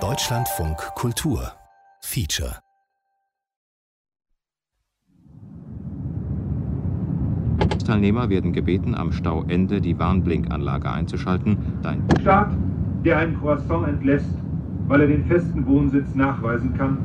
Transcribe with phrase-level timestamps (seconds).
[0.00, 1.52] Deutschlandfunk Kultur
[2.00, 2.56] Feature
[7.86, 11.58] Teilnehmer werden gebeten, am Stauende die Warnblinkanlage einzuschalten.
[11.82, 12.52] Ein Staat,
[13.04, 14.38] der ein Croissant entlässt,
[14.88, 16.96] weil er den festen Wohnsitz nachweisen kann,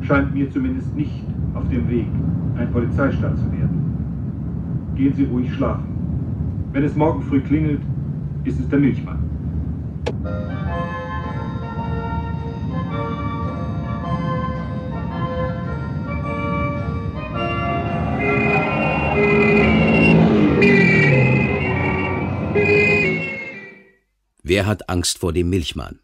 [0.00, 1.24] scheint mir zumindest nicht
[1.54, 2.08] auf dem Weg,
[2.56, 4.92] ein Polizeistaat zu werden.
[4.96, 5.86] Gehen Sie ruhig schlafen.
[6.72, 7.82] Wenn es morgen früh klingelt,
[8.42, 9.23] ist es der Milchmann.
[24.46, 26.00] Wer hat Angst vor dem Milchmann?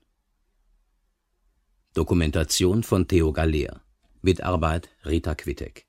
[1.93, 3.83] Dokumentation von Theo Galler.
[4.23, 5.87] Mitarbeit Rita Quittek.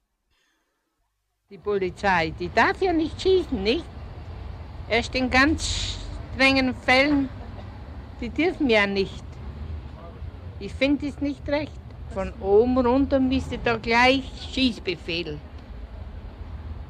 [1.50, 3.86] Die Polizei, die darf ja nicht schießen, nicht?
[4.90, 5.98] Erst in ganz
[6.34, 7.30] strengen Fällen,
[8.22, 9.24] die dürfen ja nicht.
[10.60, 11.72] Ich finde es nicht recht.
[12.14, 15.40] Von oben runter müsste da gleich Schießbefehl.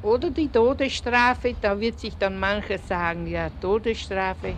[0.02, 4.54] Oder die Todesstrafe, da wird sich dann mancher sagen, ja, Todesstrafe.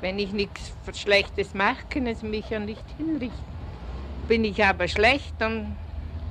[0.00, 3.58] Wenn ich nichts Schlechtes mache, können sie mich ja nicht hinrichten.
[4.26, 5.76] Bin ich aber schlecht, dann,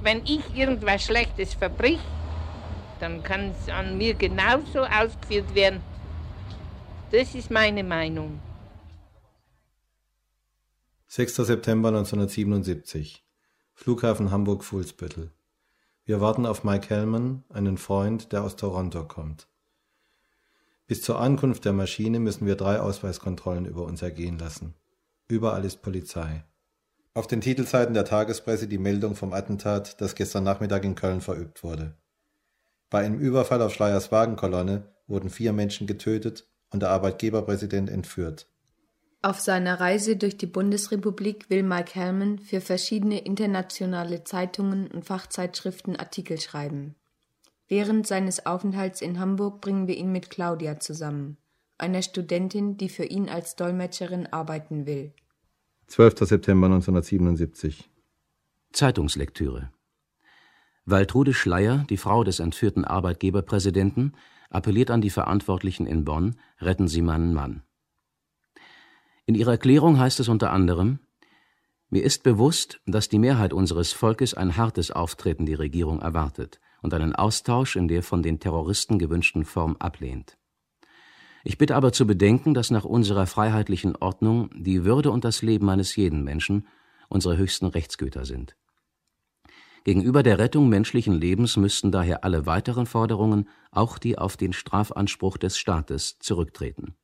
[0.04, 2.00] wenn ich irgendwas Schlechtes verbrich,
[3.00, 5.82] dann kann es an mir genauso ausgeführt werden.
[7.12, 8.47] Das ist meine Meinung.
[11.10, 11.38] 6.
[11.38, 13.24] September 1977
[13.74, 15.32] Flughafen Hamburg-Fuhlsbüttel.
[16.04, 19.48] Wir warten auf Mike Hellman, einen Freund, der aus Toronto kommt.
[20.86, 24.74] Bis zur Ankunft der Maschine müssen wir drei Ausweiskontrollen über uns ergehen lassen.
[25.30, 26.44] Überall ist Polizei.
[27.14, 31.64] Auf den Titelseiten der Tagespresse die Meldung vom Attentat, das gestern Nachmittag in Köln verübt
[31.64, 31.96] wurde.
[32.90, 38.50] Bei einem Überfall auf Schleiers Wagenkolonne wurden vier Menschen getötet und der Arbeitgeberpräsident entführt.
[39.28, 45.98] Auf seiner Reise durch die Bundesrepublik will Mike Hellman für verschiedene internationale Zeitungen und Fachzeitschriften
[45.98, 46.96] Artikel schreiben.
[47.68, 51.36] Während seines Aufenthalts in Hamburg bringen wir ihn mit Claudia zusammen,
[51.78, 55.12] einer Studentin, die für ihn als Dolmetscherin arbeiten will.
[55.88, 56.20] 12.
[56.20, 57.90] September 1977
[58.72, 59.72] Zeitungslektüre
[60.86, 64.16] Waltrude Schleier, die Frau des entführten Arbeitgeberpräsidenten,
[64.50, 67.64] appelliert an die Verantwortlichen in Bonn, retten Sie meinen Mann.
[69.28, 71.00] In ihrer Erklärung heißt es unter anderem
[71.90, 76.94] Mir ist bewusst, dass die Mehrheit unseres Volkes ein hartes Auftreten die Regierung erwartet und
[76.94, 80.38] einen Austausch in der von den Terroristen gewünschten Form ablehnt.
[81.44, 85.70] Ich bitte aber zu bedenken, dass nach unserer freiheitlichen Ordnung die Würde und das Leben
[85.70, 86.66] eines jeden Menschen
[87.10, 88.56] unsere höchsten Rechtsgüter sind.
[89.84, 95.38] Gegenüber der Rettung menschlichen Lebens müssten daher alle weiteren Forderungen, auch die auf den Strafanspruch
[95.38, 96.96] des Staates, zurücktreten.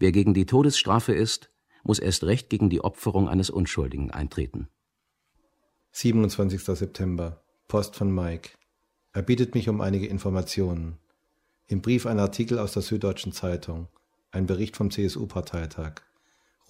[0.00, 1.50] Wer gegen die Todesstrafe ist,
[1.84, 4.68] muss erst recht gegen die Opferung eines Unschuldigen eintreten.
[5.92, 6.62] 27.
[6.62, 7.42] September.
[7.68, 8.50] Post von Mike.
[9.12, 10.96] Er bittet mich um einige Informationen.
[11.66, 13.88] Im Brief ein Artikel aus der Süddeutschen Zeitung.
[14.30, 15.96] Ein Bericht vom CSU-Parteitag.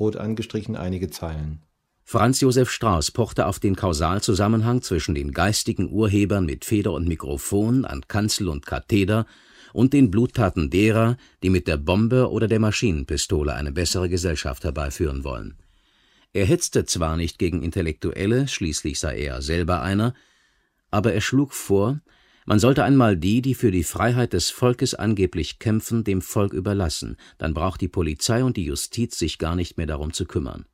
[0.01, 1.63] Rot angestrichen einige Zeilen.
[2.03, 7.85] Franz Josef Strauß pochte auf den Kausalzusammenhang zwischen den geistigen Urhebern mit Feder und Mikrofon
[7.85, 9.27] an Kanzel und Katheder
[9.73, 15.25] und den Bluttaten derer, die mit der Bombe oder der Maschinenpistole eine bessere Gesellschaft herbeiführen
[15.25, 15.57] wollen.
[16.33, 20.15] Er hetzte zwar nicht gegen Intellektuelle, schließlich sei er selber einer,
[20.91, 22.01] aber er schlug vor,
[22.47, 27.17] man sollte einmal die, die für die Freiheit des Volkes angeblich kämpfen, dem Volk überlassen,
[27.39, 30.67] dann braucht die Polizei und die Justiz sich gar nicht mehr darum zu kümmern.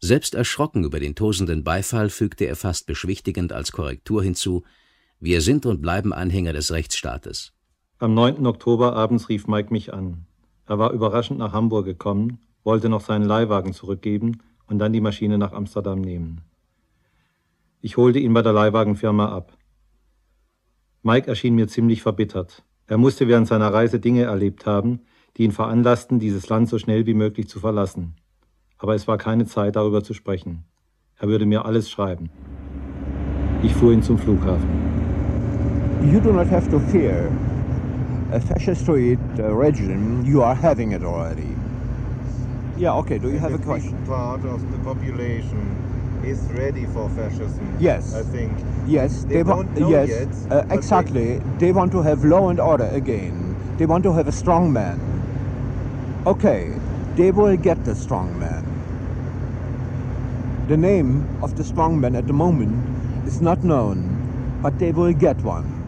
[0.00, 4.64] Selbst erschrocken über den tosenden Beifall fügte er fast beschwichtigend als Korrektur hinzu
[5.20, 7.52] Wir sind und bleiben Anhänger des Rechtsstaates.
[8.02, 8.44] Am 9.
[8.46, 10.26] Oktober abends rief Mike mich an.
[10.66, 15.38] Er war überraschend nach Hamburg gekommen, wollte noch seinen Leihwagen zurückgeben und dann die Maschine
[15.38, 16.40] nach Amsterdam nehmen.
[17.80, 19.56] Ich holte ihn bei der Leihwagenfirma ab.
[21.04, 22.64] Mike erschien mir ziemlich verbittert.
[22.88, 25.02] Er musste während seiner Reise Dinge erlebt haben,
[25.36, 28.16] die ihn veranlassten, dieses Land so schnell wie möglich zu verlassen.
[28.78, 30.64] Aber es war keine Zeit, darüber zu sprechen.
[31.20, 32.30] Er würde mir alles schreiben.
[33.62, 34.68] Ich fuhr ihn zum Flughafen.
[36.12, 37.30] You do not have to fear
[38.32, 41.54] a fascistoid uh, regime, you are having it already.
[42.78, 43.18] Yeah, okay.
[43.18, 43.94] Do you have a question?
[44.06, 45.76] part of the population
[46.24, 47.76] is ready for fascism.
[47.78, 48.14] Yes.
[48.14, 48.52] I think.
[48.86, 51.40] Yes, They wa- don't know yes, yet, uh, but they- exactly.
[51.58, 51.72] They...
[51.72, 53.54] want to have law and order again.
[53.76, 54.98] They want to have a strong man.
[56.26, 56.72] Okay,
[57.16, 58.64] they will get the strong man.
[60.68, 62.80] The name of the strong man at the moment
[63.26, 64.16] is not known,
[64.62, 65.81] but they will get one.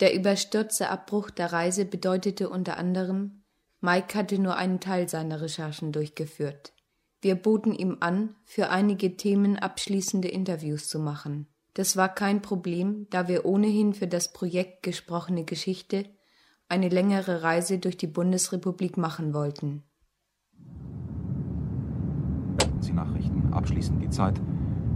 [0.00, 3.42] Der überstürzte Abbruch der Reise bedeutete unter anderem,
[3.80, 6.72] Mike hatte nur einen Teil seiner Recherchen durchgeführt.
[7.22, 11.46] Wir boten ihm an, für einige Themen abschließende Interviews zu machen.
[11.74, 16.04] Das war kein Problem, da wir ohnehin für das Projekt Gesprochene Geschichte
[16.68, 19.82] eine längere Reise durch die Bundesrepublik machen wollten.
[22.80, 24.40] Sie Nachrichten abschließend die Zeit.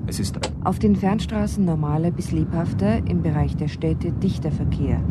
[0.06, 5.02] Es ist auf den Fernstraßen normaler bis lebhafter, im Bereich der Städte dichter Verkehr.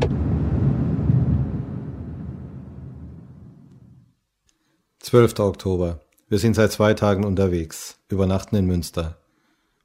[4.99, 6.01] Zwölfter Oktober.
[6.27, 9.17] Wir sind seit zwei Tagen unterwegs, übernachten in Münster.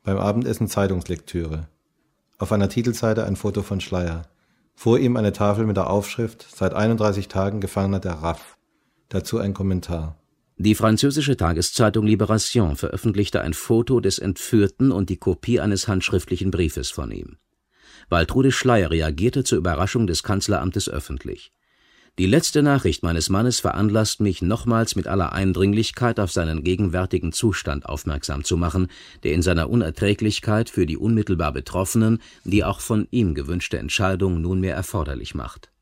[0.02, 1.68] Beim Abendessen Zeitungslektüre.
[2.38, 4.22] Auf einer Titelseite ein Foto von Schleier.
[4.74, 8.58] Vor ihm eine Tafel mit der Aufschrift Seit 31 Tagen Gefangener der RAF.
[9.08, 10.16] Dazu ein Kommentar.
[10.56, 16.90] Die französische Tageszeitung Libération veröffentlichte ein Foto des Entführten und die Kopie eines handschriftlichen Briefes
[16.90, 17.38] von ihm.
[18.08, 21.52] Waltrude Schleier reagierte zur Überraschung des Kanzleramtes öffentlich
[22.16, 27.86] die letzte Nachricht meines Mannes veranlasst mich, nochmals mit aller Eindringlichkeit auf seinen gegenwärtigen Zustand
[27.86, 28.86] aufmerksam zu machen,
[29.24, 34.76] der in seiner Unerträglichkeit für die unmittelbar Betroffenen die auch von ihm gewünschte Entscheidung nunmehr
[34.76, 35.72] erforderlich macht.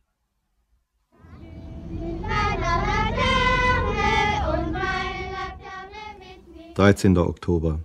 [6.74, 7.80] Dreizehnter Oktober.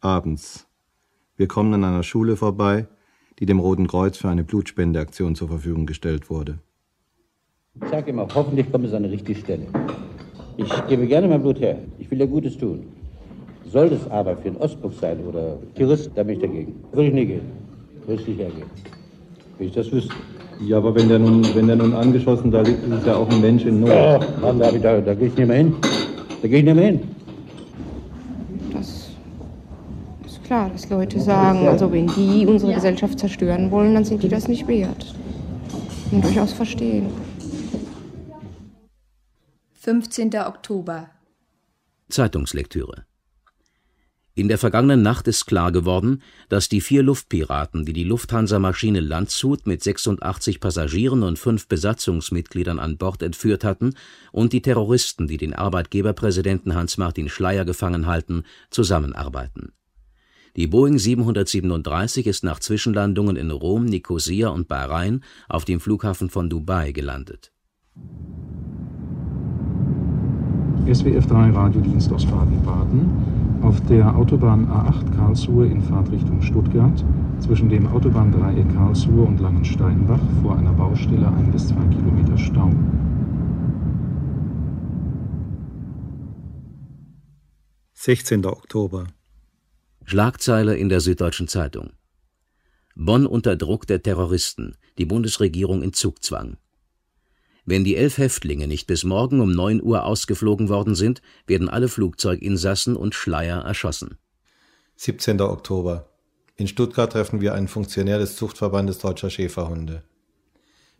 [0.00, 0.66] Abends.
[1.36, 2.86] Wir kommen an einer Schule vorbei,
[3.38, 6.58] die dem Roten Kreuz für eine Blutspendeaktion zur Verfügung gestellt wurde.
[7.82, 9.66] Ich sage immer, hoffentlich kommt es an die richtige Stelle.
[10.56, 11.78] Ich gebe gerne mein Blut her.
[11.98, 12.86] Ich will ja Gutes tun.
[13.66, 16.82] Soll das aber für einen Ostblock sein oder Tourist, da bin ich dagegen.
[16.92, 17.42] Würde ich nie gehen.
[18.06, 18.70] Würde ich nicht hergehen.
[19.58, 20.14] Wenn ich das wüsste.
[20.60, 23.28] Ja, aber wenn der nun, wenn der nun angeschossen da liegt, ist es ja auch
[23.28, 23.90] ein Mensch in Not.
[23.90, 25.74] Oh, Mann, da, da, da gehe ich nicht mehr hin.
[26.40, 27.00] Da gehe ich nicht mehr hin.
[28.72, 29.10] Das
[30.26, 34.28] ist klar, dass Leute sagen, also wenn die unsere Gesellschaft zerstören wollen, dann sind die
[34.28, 35.14] das nicht wert.
[36.10, 37.06] Kann durchaus verstehen.
[39.72, 40.34] 15.
[40.36, 41.08] Oktober.
[42.08, 43.04] Zeitungslektüre.
[44.36, 49.64] In der vergangenen Nacht ist klar geworden, dass die vier Luftpiraten, die die Lufthansa-Maschine Landshut
[49.64, 53.94] mit 86 Passagieren und fünf Besatzungsmitgliedern an Bord entführt hatten,
[54.32, 59.72] und die Terroristen, die den Arbeitgeberpräsidenten Hans-Martin Schleyer gefangen halten, zusammenarbeiten.
[60.56, 66.48] Die Boeing 737 ist nach Zwischenlandungen in Rom, Nikosia und Bahrain auf dem Flughafen von
[66.48, 67.52] Dubai gelandet
[70.92, 73.10] SWF 3 Radiodienst aus Baden-Baden
[73.62, 77.04] auf der Autobahn A8 Karlsruhe in Fahrtrichtung Stuttgart
[77.40, 82.70] zwischen dem Autobahndreieck Karlsruhe und Langensteinbach vor einer Baustelle ein bis zwei Kilometer Stau.
[87.94, 89.06] Sechzehnter Oktober.
[90.06, 91.92] Schlagzeile in der Süddeutschen Zeitung.
[92.94, 96.58] Bonn unter Druck der Terroristen, die Bundesregierung in Zugzwang.
[97.64, 101.88] Wenn die elf Häftlinge nicht bis morgen um 9 Uhr ausgeflogen worden sind, werden alle
[101.88, 104.18] Flugzeuginsassen und Schleier erschossen.
[104.96, 105.40] 17.
[105.40, 106.10] Oktober.
[106.56, 110.04] In Stuttgart treffen wir einen Funktionär des Zuchtverbandes deutscher Schäferhunde.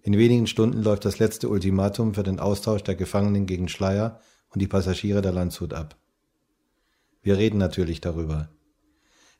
[0.00, 4.18] In wenigen Stunden läuft das letzte Ultimatum für den Austausch der Gefangenen gegen Schleier
[4.48, 5.96] und die Passagiere der Landshut ab.
[7.22, 8.48] Wir reden natürlich darüber.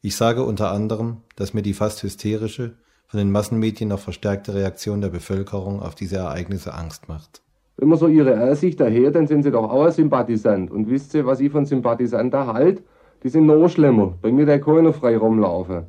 [0.06, 2.75] Ich sage unter anderem, dass mir die fast hysterische,
[3.06, 7.41] von den Massenmedien noch verstärkte Reaktion der Bevölkerung auf diese Ereignisse Angst macht.
[7.79, 10.71] Wenn man so ihre Ansicht daher, dann sind sie doch auch ein Sympathisant.
[10.71, 12.82] Und wisst ihr, was ich von Sympathisanten halt?
[13.23, 14.13] Die sind noch schlimmer.
[14.20, 15.87] Bei mir der keiner frei rumlaufen.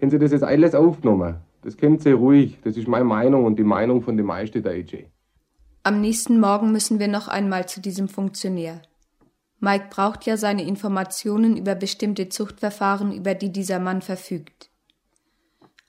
[0.00, 1.34] Haben sie das jetzt alles aufgenommen?
[1.60, 2.56] Das kennt sie ruhig.
[2.64, 5.08] Das ist meine Meinung und die Meinung von den meisten der EJ.
[5.82, 8.80] Am nächsten Morgen müssen wir noch einmal zu diesem Funktionär.
[9.62, 14.68] Mike braucht ja seine Informationen über bestimmte Zuchtverfahren, über die dieser Mann verfügt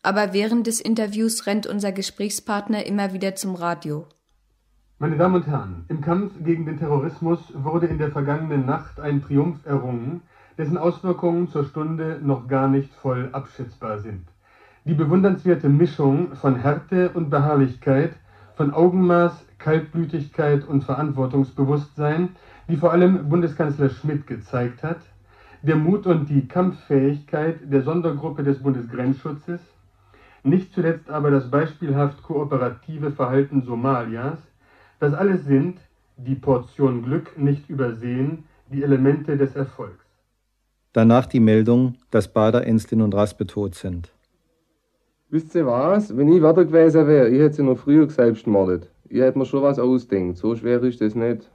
[0.03, 4.05] aber während des Interviews rennt unser Gesprächspartner immer wieder zum Radio.
[4.99, 9.23] Meine Damen und Herren, im Kampf gegen den Terrorismus wurde in der vergangenen Nacht ein
[9.23, 10.21] Triumph errungen,
[10.57, 14.27] dessen Auswirkungen zur Stunde noch gar nicht voll abschätzbar sind.
[14.85, 18.13] Die bewundernswerte Mischung von Härte und Beharrlichkeit,
[18.55, 22.35] von Augenmaß, Kaltblütigkeit und Verantwortungsbewusstsein,
[22.67, 25.01] die vor allem Bundeskanzler Schmidt gezeigt hat,
[25.61, 29.61] der Mut und die Kampffähigkeit der Sondergruppe des Bundesgrenzschutzes,
[30.43, 34.39] nicht zuletzt aber das beispielhaft kooperative Verhalten Somalias,
[34.99, 35.79] das alles sind,
[36.17, 40.03] die Portion Glück nicht übersehen, die Elemente des Erfolgs.
[40.91, 44.13] Danach die Meldung, dass Bader, Enslin und Raspe tot sind.
[45.29, 46.15] Wisst ihr was?
[46.15, 48.91] Wenn ich weiter gewesen wäre, ich hätte sie noch früher selbst gemordet.
[49.09, 50.37] Ich hätte mir schon was ausdenkt.
[50.37, 51.49] So schwer ist das nicht.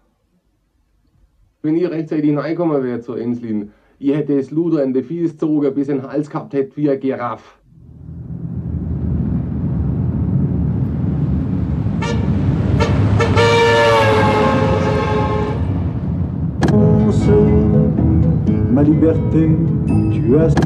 [1.68, 5.74] Wenn ich rechtzeitig hineingekommen wäre zu Enslin, ich hätte das Luder in den Fies gezogen,
[5.74, 7.44] bis in den Hals gehabt hätte wie ein Giraffe.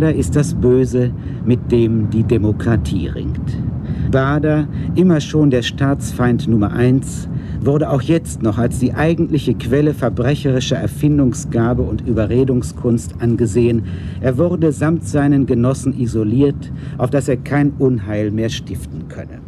[0.01, 1.13] Da ist das Böse,
[1.45, 3.59] mit dem die Demokratie ringt.
[4.13, 7.29] Bader, immer schon der Staatsfeind Nummer eins,
[7.67, 13.85] wurde auch jetzt noch als die eigentliche Quelle verbrecherischer Erfindungsgabe und Überredungskunst angesehen.
[14.21, 19.41] Er wurde samt seinen Genossen isoliert, auf dass er kein Unheil mehr stiften könne.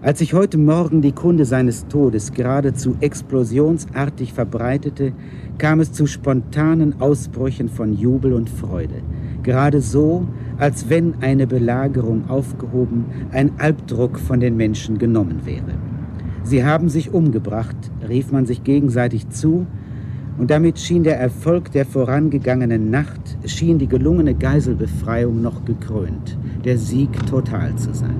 [0.00, 5.12] Als sich heute Morgen die Kunde seines Todes geradezu explosionsartig verbreitete,
[5.58, 8.96] kam es zu spontanen Ausbrüchen von Jubel und Freude.
[9.44, 10.26] Gerade so,
[10.58, 15.72] als wenn eine Belagerung aufgehoben, ein Albdruck von den Menschen genommen wäre.
[16.44, 17.76] Sie haben sich umgebracht,
[18.08, 19.66] rief man sich gegenseitig zu,
[20.38, 26.78] und damit schien der Erfolg der vorangegangenen Nacht, schien die gelungene Geiselbefreiung noch gekrönt, der
[26.78, 28.16] Sieg total zu sein.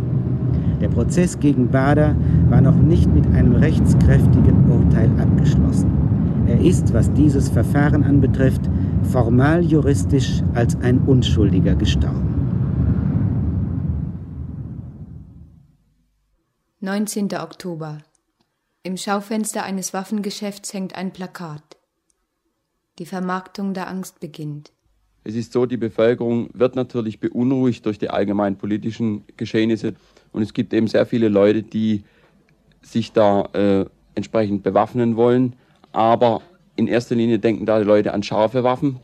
[0.81, 2.15] Der Prozess gegen Bader
[2.49, 5.91] war noch nicht mit einem rechtskräftigen Urteil abgeschlossen.
[6.47, 8.69] Er ist, was dieses Verfahren anbetrifft,
[9.05, 12.29] formal juristisch als ein Unschuldiger gestorben.
[16.81, 17.29] 19.
[17.41, 17.99] Oktober
[18.83, 21.63] im Schaufenster eines Waffengeschäfts hängt ein Plakat.
[22.99, 24.73] Die Vermarktung der Angst beginnt.
[25.25, 29.95] Es ist so, die Bevölkerung wird natürlich beunruhigt durch die allgemeinen politischen Geschehnisse
[30.33, 32.03] und es gibt eben sehr viele Leute, die
[32.83, 33.85] sich da äh,
[34.17, 35.55] entsprechend bewaffnen wollen,
[35.93, 36.43] aber
[36.75, 38.99] in erster Linie denken da die Leute an scharfe Waffen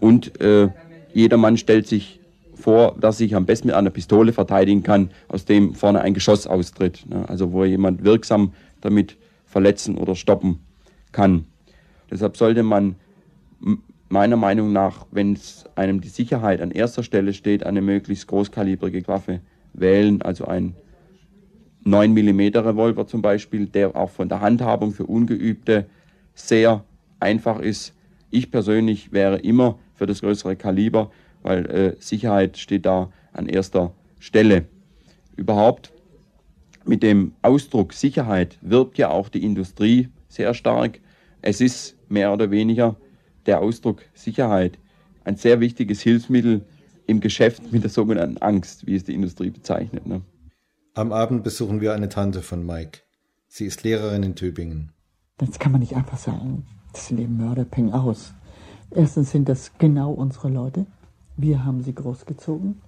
[0.00, 0.70] und äh,
[1.12, 2.18] jeder Mann stellt sich
[2.54, 6.46] vor, dass sich am besten mit einer Pistole verteidigen kann, aus dem vorne ein Geschoss
[6.46, 7.04] austritt.
[7.08, 7.28] Ne?
[7.28, 9.16] Also wo jemand wirksam damit
[9.46, 10.60] verletzen oder stoppen
[11.12, 11.46] kann.
[12.10, 12.96] Deshalb sollte man
[14.08, 19.06] meiner Meinung nach, wenn es einem die Sicherheit an erster Stelle steht, eine möglichst großkalibrige
[19.06, 19.40] Waffe
[19.74, 20.74] wählen, also ein
[21.84, 25.86] 9 mm Revolver zum Beispiel, der auch von der Handhabung für Ungeübte
[26.34, 26.84] sehr
[27.20, 27.94] einfach ist.
[28.30, 31.10] Ich persönlich wäre immer für das größere Kaliber,
[31.42, 34.66] weil äh, Sicherheit steht da an erster Stelle.
[35.36, 35.92] Überhaupt
[36.88, 41.00] mit dem Ausdruck Sicherheit wirbt ja auch die Industrie sehr stark.
[41.42, 42.96] Es ist mehr oder weniger
[43.46, 44.78] der Ausdruck Sicherheit
[45.24, 46.64] ein sehr wichtiges Hilfsmittel
[47.06, 50.06] im Geschäft mit der sogenannten Angst, wie es die Industrie bezeichnet.
[50.06, 50.22] Ne?
[50.94, 53.00] Am Abend besuchen wir eine Tante von Mike.
[53.46, 54.92] Sie ist Lehrerin in Tübingen.
[55.36, 56.66] Das kann man nicht einfach sagen.
[56.92, 58.34] Das sind eben Mörder, peng aus.
[58.90, 60.86] Erstens sind das genau unsere Leute.
[61.36, 62.80] Wir haben sie großgezogen.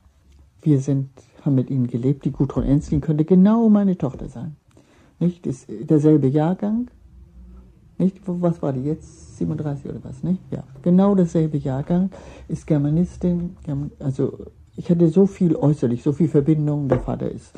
[0.62, 1.10] Wir sind
[1.44, 2.24] haben mit ihnen gelebt.
[2.24, 4.56] Die Gudrun Enslin könnte genau meine Tochter sein.
[5.18, 5.46] Nicht?
[5.46, 6.90] Ist derselbe Jahrgang.
[7.98, 8.20] Nicht?
[8.24, 9.38] Was war die jetzt?
[9.38, 10.40] 37 oder was, nicht?
[10.50, 10.64] Ja.
[10.82, 12.10] Genau derselbe Jahrgang.
[12.48, 13.56] Ist Germanistin.
[13.98, 16.88] Also, ich hatte so viel äußerlich, so viel Verbindung.
[16.88, 17.52] Der Vater ist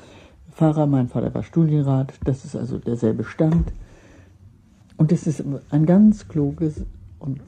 [0.50, 2.14] Pfarrer, mein Vater war Studienrat.
[2.24, 3.72] Das ist also derselbe Stand.
[4.96, 6.84] Und es ist ein ganz kluges
[7.18, 7.40] und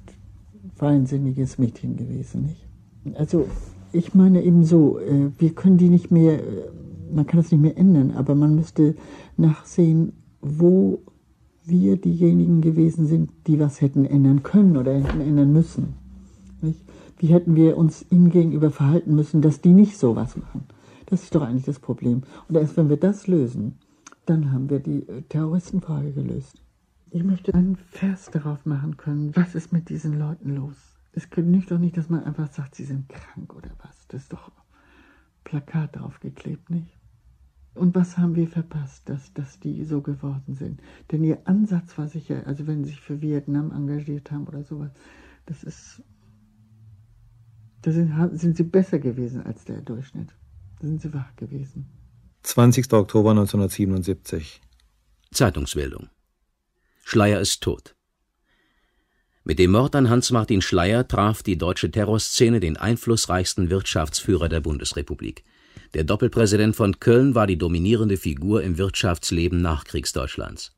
[0.76, 3.16] feinsinniges Mädchen gewesen, nicht?
[3.16, 3.46] Also,
[3.94, 6.70] ich meine eben so, äh, wir können die nicht mehr, äh,
[7.12, 8.96] man kann das nicht mehr ändern, aber man müsste
[9.36, 11.00] nachsehen, wo
[11.64, 15.94] wir diejenigen gewesen sind, die was hätten ändern können oder hätten ändern müssen.
[17.18, 20.64] Wie hätten wir uns ihnen gegenüber verhalten müssen, dass die nicht sowas machen?
[21.06, 22.22] Das ist doch eigentlich das Problem.
[22.48, 23.78] Und erst wenn wir das lösen,
[24.26, 26.60] dann haben wir die äh, Terroristenfrage gelöst.
[27.10, 30.93] Ich möchte einen Vers darauf machen können, was ist mit diesen Leuten los?
[31.16, 34.08] Es genügt doch nicht, dass man einfach sagt, sie sind krank oder was.
[34.08, 34.50] Das ist doch
[35.44, 36.98] Plakat draufgeklebt, nicht?
[37.74, 40.80] Und was haben wir verpasst, dass, dass die so geworden sind?
[41.10, 44.92] Denn ihr Ansatz war sicher, also wenn sie sich für Vietnam engagiert haben oder sowas,
[45.46, 46.02] das ist,
[47.82, 50.34] da sind, sind sie besser gewesen als der Durchschnitt.
[50.80, 51.86] Da sind sie wach gewesen.
[52.42, 52.92] 20.
[52.92, 54.60] Oktober 1977.
[55.32, 56.08] Zeitungsmeldung.
[57.04, 57.93] Schleier ist tot.
[59.46, 65.44] Mit dem Mord an Hans-Martin Schleyer traf die deutsche Terrorszene den einflussreichsten Wirtschaftsführer der Bundesrepublik.
[65.92, 70.74] Der Doppelpräsident von Köln war die dominierende Figur im Wirtschaftsleben Nachkriegsdeutschlands.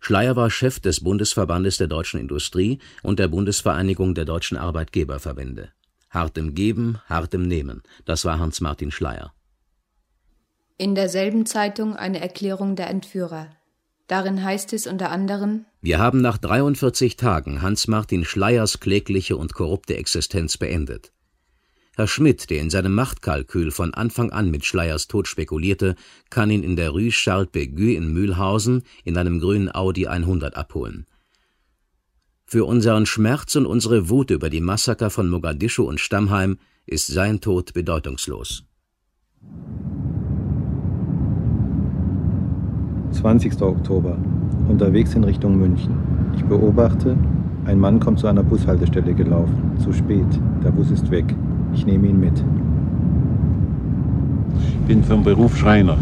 [0.00, 5.70] Schleyer war Chef des Bundesverbandes der deutschen Industrie und der Bundesvereinigung der deutschen Arbeitgeberverbände.
[6.10, 9.32] Hart im Geben, hart im Nehmen, das war Hans-Martin Schleyer.
[10.76, 13.50] In derselben Zeitung eine Erklärung der Entführer.
[14.06, 19.96] Darin heißt es unter anderem Wir haben nach 43 Tagen Hans-Martin Schleyers klägliche und korrupte
[19.96, 21.12] Existenz beendet.
[21.96, 25.94] Herr Schmidt, der in seinem Machtkalkül von Anfang an mit Schleyers Tod spekulierte,
[26.28, 31.06] kann ihn in der Rue Charles Bégu in Mühlhausen in einem grünen Audi 100 abholen.
[32.44, 37.40] Für unseren Schmerz und unsere Wut über die Massaker von Mogadischu und Stammheim ist sein
[37.40, 38.64] Tod bedeutungslos.
[43.14, 43.62] 20.
[43.62, 44.16] Oktober.
[44.68, 45.94] Unterwegs in Richtung München.
[46.36, 47.16] Ich beobachte,
[47.66, 49.72] Ein Mann kommt zu einer Bushaltestelle gelaufen.
[49.78, 50.26] Zu spät.
[50.62, 51.24] Der Bus ist weg.
[51.72, 52.44] Ich nehme ihn mit.
[54.58, 55.96] Ich bin vom Beruf Schreiner.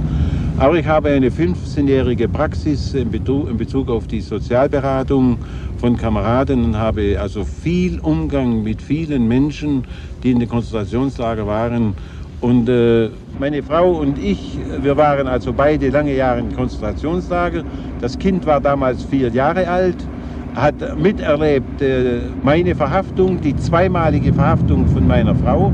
[0.58, 5.38] Aber ich habe eine 15-jährige Praxis in Bezug auf die Sozialberatung
[5.78, 9.84] von Kameraden und habe also viel Umgang mit vielen Menschen,
[10.22, 11.94] die in den Konzentrationslager waren.
[12.42, 13.08] Und äh,
[13.38, 17.62] meine Frau und ich, wir waren also beide lange Jahre in Konzentrationslager.
[18.00, 19.96] Das Kind war damals vier Jahre alt,
[20.56, 25.72] hat miterlebt äh, meine Verhaftung, die zweimalige Verhaftung von meiner Frau.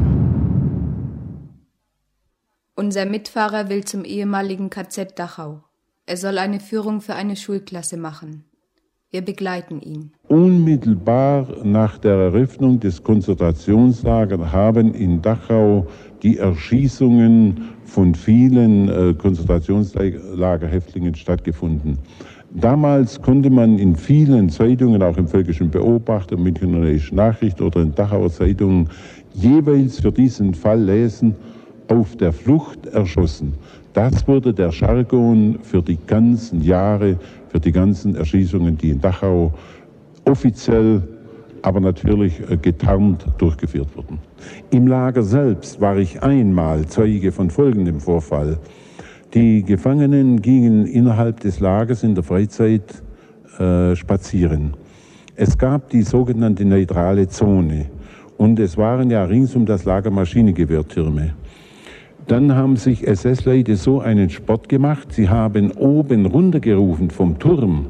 [2.74, 5.62] Unser Mitfahrer will zum ehemaligen KZ Dachau.
[6.04, 8.44] Er soll eine Führung für eine Schulklasse machen.
[9.10, 10.12] Wir begleiten ihn.
[10.28, 15.86] Unmittelbar nach der Eröffnung des Konzentrationslagers haben in Dachau
[16.22, 21.98] die Erschießungen von vielen äh, Konzentrationslagerhäftlingen stattgefunden.
[22.50, 26.80] Damals konnte man in vielen Zeitungen, auch im Völkischen Beobachter, Münchner
[27.12, 28.88] Nachricht oder in Dachauer Zeitungen,
[29.34, 31.34] jeweils für diesen Fall lesen,
[31.88, 33.52] auf der Flucht erschossen.
[33.92, 39.52] Das wurde der Jargon für die ganzen Jahre, für die ganzen Erschießungen, die in Dachau
[40.24, 41.02] offiziell,
[41.62, 44.18] aber natürlich äh, getarnt durchgeführt wurden.
[44.70, 48.58] Im Lager selbst war ich einmal Zeuge von folgendem Vorfall.
[49.34, 53.02] Die Gefangenen gingen innerhalb des Lagers in der Freizeit
[53.58, 54.74] äh, spazieren.
[55.36, 57.86] Es gab die sogenannte neutrale Zone
[58.38, 61.34] und es waren ja rings um das Lager Maschinengewehrtürme.
[62.26, 67.86] Dann haben sich SS-Leute so einen Sport gemacht, sie haben oben runtergerufen vom Turm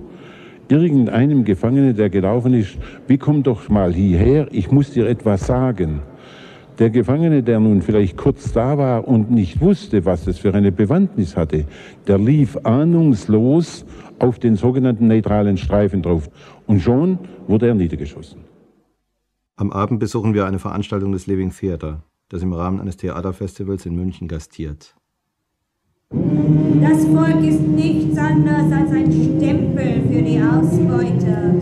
[0.68, 6.02] irgendeinem Gefangenen, der gelaufen ist, wie komm doch mal hierher, ich muss dir etwas sagen.
[6.78, 10.70] Der Gefangene, der nun vielleicht kurz da war und nicht wusste, was es für eine
[10.70, 11.64] Bewandtnis hatte,
[12.06, 13.84] der lief ahnungslos
[14.18, 16.30] auf den sogenannten neutralen Streifen drauf.
[16.66, 18.42] Und schon wurde er niedergeschossen.
[19.56, 23.96] Am Abend besuchen wir eine Veranstaltung des Living Theater das im Rahmen eines Theaterfestivals in
[23.96, 24.94] München gastiert.
[26.10, 31.52] Das Volk ist nichts anderes als ein Stempel für die Ausbeuter.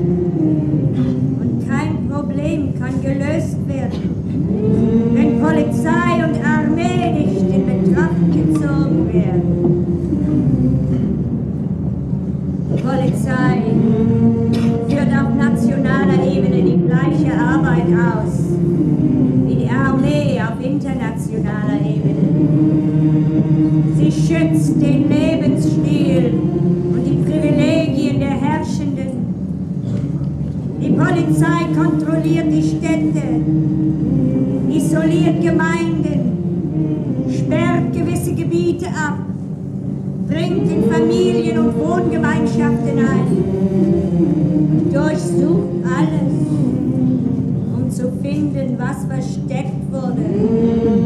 [1.40, 9.50] Und kein Problem kann gelöst werden, wenn Polizei und Armee nicht in Betracht gezogen werden.
[12.72, 13.62] Die Polizei
[14.88, 18.44] führt auf nationaler Ebene die gleiche Arbeit aus
[19.44, 22.05] wie die Armee auf internationaler Ebene.
[23.96, 26.34] Sie schützt den Lebensstil
[26.92, 29.06] und die Privilegien der Herrschenden.
[30.80, 33.22] Die Polizei kontrolliert die Städte,
[34.70, 36.20] isoliert Gemeinden,
[37.30, 39.18] sperrt gewisse Gebiete ab,
[40.28, 43.44] dringt in Familien und Wohngemeinschaften ein,
[44.92, 46.36] durchsucht alles
[47.96, 51.05] zu finden, was versteckt wurde.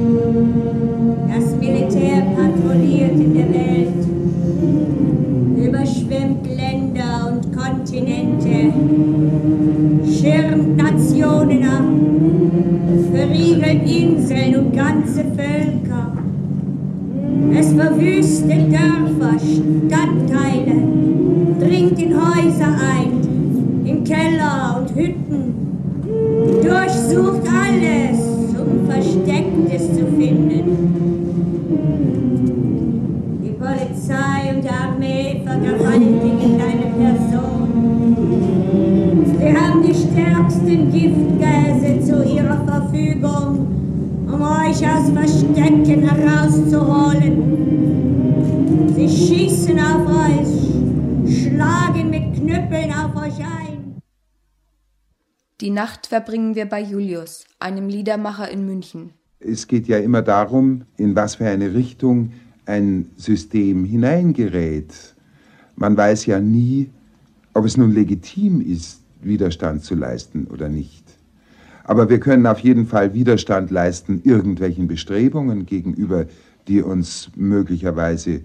[10.41, 11.85] Schirmt Nationen ab,
[13.13, 16.13] verriegelt Inseln und ganze Völker.
[17.53, 20.83] Es verwüstet Dörfer, Stadtteile,
[21.59, 25.55] dringt in Häuser ein, in Keller und Hütten,
[26.63, 28.21] durchsucht alles,
[28.59, 30.65] um Verstecktes zu finden.
[33.45, 35.90] Die Polizei und die Armee vergewaltigen
[40.51, 47.35] stärksten Giftgase zu ihrer Verfügung, um euch aus Verstecken herauszuholen.
[48.95, 50.49] Sie schießen auf euch,
[51.43, 54.01] schlagen mit Knüppeln auf euch ein.
[55.61, 59.13] Die Nacht verbringen wir bei Julius, einem Liedermacher in München.
[59.39, 62.33] Es geht ja immer darum, in was für eine Richtung
[62.67, 65.15] ein System hineingerät.
[65.77, 66.91] Man weiß ja nie,
[67.55, 71.05] ob es nun legitim ist, Widerstand zu leisten oder nicht.
[71.85, 76.27] Aber wir können auf jeden Fall Widerstand leisten irgendwelchen Bestrebungen gegenüber,
[76.69, 78.43] die uns möglicherweise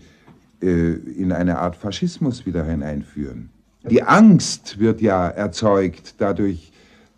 [0.61, 3.49] äh, in eine Art Faschismus wieder hineinführen.
[3.89, 6.71] Die Angst wird ja erzeugt dadurch,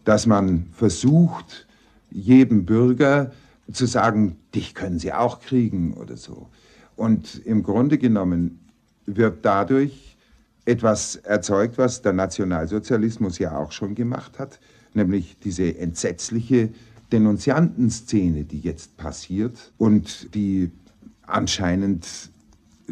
[0.04, 1.67] dass man versucht,
[2.12, 3.32] jedem Bürger
[3.72, 6.48] zu sagen, dich können sie auch kriegen oder so.
[6.96, 8.60] Und im Grunde genommen
[9.06, 10.07] wird dadurch
[10.67, 14.60] etwas erzeugt, was der Nationalsozialismus ja auch schon gemacht hat,
[14.93, 16.69] nämlich diese entsetzliche
[17.12, 20.71] Denunziantenszene, die jetzt passiert und die
[21.25, 22.06] anscheinend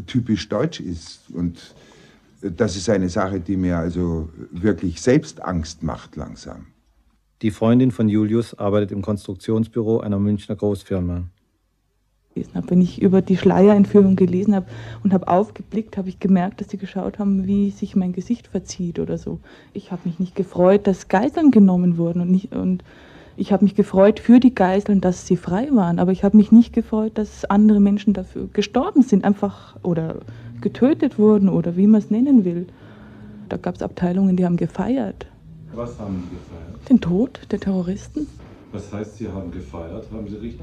[0.07, 1.75] typisch deutsch ist und
[2.41, 6.67] das ist eine Sache, die mir also wirklich selbst Angst macht langsam.
[7.41, 11.25] Die Freundin von Julius arbeitet im Konstruktionsbüro einer Münchner Großfirma.
[12.67, 14.65] Wenn ich über die Schleierentführung gelesen habe
[15.03, 18.99] und habe aufgeblickt, habe ich gemerkt, dass sie geschaut haben, wie sich mein Gesicht verzieht
[18.99, 19.39] oder so.
[19.71, 22.83] Ich habe mich nicht gefreut, dass Geiseln genommen wurden und, nicht, und
[23.37, 26.51] ich habe mich gefreut für die Geiseln, dass sie frei waren, aber ich habe mich
[26.51, 30.17] nicht gefreut, dass andere Menschen dafür gestorben sind, einfach oder
[30.59, 32.67] getötet wurden oder wie man es nennen will.
[33.47, 35.25] Da gab es Abteilungen, die haben gefeiert.
[35.73, 36.89] Was haben die gefeiert?
[36.89, 38.27] Den Tod der Terroristen.
[38.71, 40.07] Was heißt, Sie haben gefeiert?
[40.11, 40.61] Haben Sie richtig?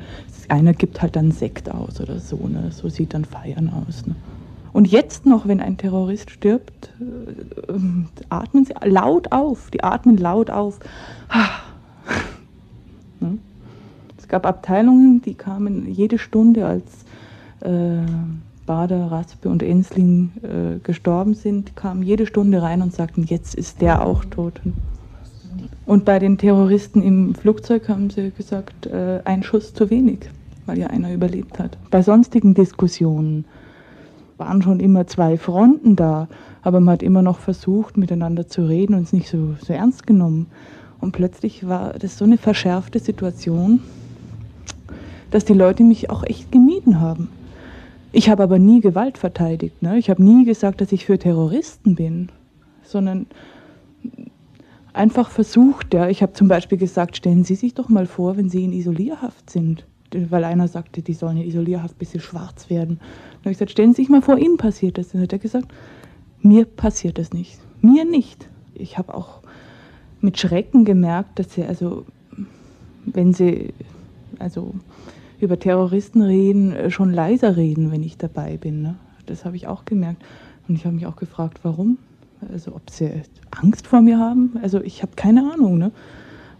[0.49, 2.71] Einer gibt halt dann Sekt aus oder so, ne?
[2.71, 4.07] So sieht dann Feiern aus.
[4.07, 4.15] Ne?
[4.73, 7.81] Und jetzt noch, wenn ein Terrorist stirbt, äh, äh,
[8.29, 9.71] atmen sie laut auf.
[9.71, 10.81] Die atmen laut auf.
[13.21, 13.39] ne?
[14.19, 17.05] Es gab Abteilungen, die kamen jede Stunde, als
[17.61, 18.01] äh,
[18.65, 23.81] Bader, Raspe und Ensling äh, gestorben sind, kamen jede Stunde rein und sagten, jetzt ist
[23.81, 24.61] der auch tot.
[25.85, 30.21] Und bei den Terroristen im Flugzeug haben sie gesagt, äh, ein Schuss zu wenig,
[30.67, 31.77] weil ja einer überlebt hat.
[31.91, 33.45] Bei sonstigen Diskussionen
[34.39, 36.29] waren schon immer zwei Fronten da,
[36.63, 40.07] aber man hat immer noch versucht, miteinander zu reden und es nicht so, so ernst
[40.07, 40.47] genommen.
[41.01, 43.81] Und plötzlich war das so eine verschärfte Situation,
[45.33, 47.29] dass die Leute mich auch echt gemieden haben.
[48.13, 49.83] Ich habe aber nie Gewalt verteidigt.
[49.83, 49.99] Ne?
[49.99, 52.29] Ich habe nie gesagt, dass ich für Terroristen bin,
[52.85, 53.27] sondern
[54.93, 55.95] einfach versucht.
[55.95, 56.09] Ja.
[56.09, 59.51] Ich habe zum Beispiel gesagt, stellen Sie sich doch mal vor, wenn Sie in Isolierhaft
[59.51, 59.87] sind.
[60.15, 62.99] Weil einer sagte, die sollen in Isolierhaft, bis sie schwarz werden.
[62.99, 65.09] Dann habe ich gesagt, stellen Sie sich mal vor, Ihnen passiert das.
[65.09, 65.73] Dann hat er gesagt,
[66.43, 67.59] mir passiert das nicht.
[67.81, 68.49] Mir nicht.
[68.75, 69.41] Ich habe auch
[70.21, 72.05] mit Schrecken gemerkt, dass sie, also,
[73.07, 73.73] wenn sie,
[74.39, 74.75] also,
[75.41, 78.83] über Terroristen reden, schon leiser reden, wenn ich dabei bin.
[78.83, 78.97] Ne?
[79.27, 80.23] Das habe ich auch gemerkt.
[80.69, 81.99] Und ich habe mich auch gefragt, warum?
[82.51, 83.11] Also ob sie
[83.51, 84.59] Angst vor mir haben.
[84.63, 85.79] Also ich habe keine Ahnung.
[85.79, 85.93] Ne?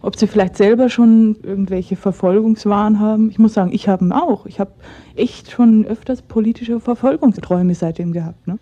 [0.01, 3.29] Ob sie vielleicht selber schon irgendwelche Verfolgungswahn haben.
[3.29, 4.45] Ich muss sagen, ich habe auch.
[4.45, 4.71] Ich habe
[5.15, 8.47] echt schon öfters politische Verfolgungsträume seitdem gehabt.
[8.47, 8.59] Ne?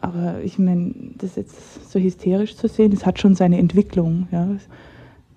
[0.00, 4.26] Aber ich meine, das jetzt so hysterisch zu sehen, das hat schon seine Entwicklung.
[4.32, 4.48] Ja?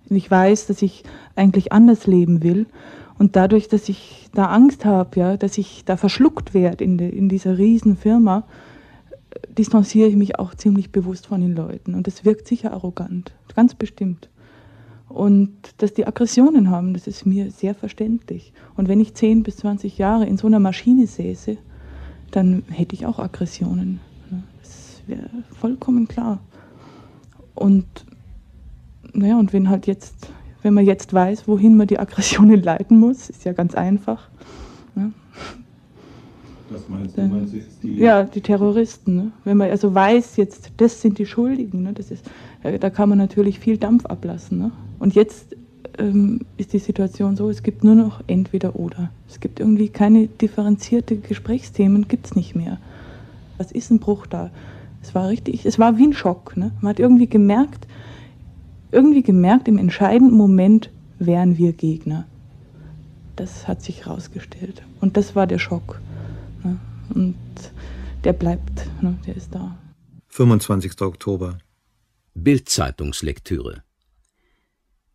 [0.09, 1.03] Ich weiß, dass ich
[1.35, 2.65] eigentlich anders leben will.
[3.17, 7.09] Und dadurch, dass ich da Angst habe, ja, dass ich da verschluckt werde in, de,
[7.09, 8.43] in dieser riesen Firma,
[9.49, 11.93] distanziere ich mich auch ziemlich bewusst von den Leuten.
[11.93, 14.29] Und das wirkt sicher arrogant, ganz bestimmt.
[15.07, 18.53] Und dass die Aggressionen haben, das ist mir sehr verständlich.
[18.75, 21.57] Und wenn ich 10 bis 20 Jahre in so einer Maschine säße,
[22.31, 23.99] dann hätte ich auch Aggressionen.
[24.61, 26.39] Das wäre vollkommen klar.
[27.53, 27.85] Und
[29.13, 30.29] naja, und wenn halt jetzt,
[30.61, 34.29] wenn man jetzt weiß, wohin man die Aggressionen leiten muss, ist ja ganz einfach.
[34.95, 35.11] Ja,
[36.75, 37.21] was meinst du?
[37.27, 39.15] Meinst du die ja, die Terroristen.
[39.15, 39.31] Ne?
[39.43, 41.93] Wenn man also weiß, jetzt das sind die Schuldigen, ne?
[41.93, 42.29] das ist,
[42.63, 44.57] da kann man natürlich viel Dampf ablassen.
[44.57, 44.71] Ne?
[44.99, 45.55] Und jetzt
[45.97, 49.09] ähm, ist die Situation so, es gibt nur noch entweder oder.
[49.29, 52.77] Es gibt irgendwie keine differenzierte Gesprächsthemen, gibt es nicht mehr.
[53.57, 54.51] Was ist ein Bruch da?
[55.01, 56.57] Es war richtig, es war wie ein Schock.
[56.57, 56.71] Ne?
[56.81, 57.87] Man hat irgendwie gemerkt,
[58.91, 62.25] irgendwie gemerkt, im entscheidenden Moment wären wir Gegner.
[63.35, 64.81] Das hat sich herausgestellt.
[65.01, 65.99] Und das war der Schock.
[67.09, 67.35] Und
[68.23, 69.17] der bleibt, ne?
[69.25, 69.77] der ist da.
[70.29, 71.01] 25.
[71.01, 71.59] Oktober.
[72.33, 73.83] Bildzeitungslektüre.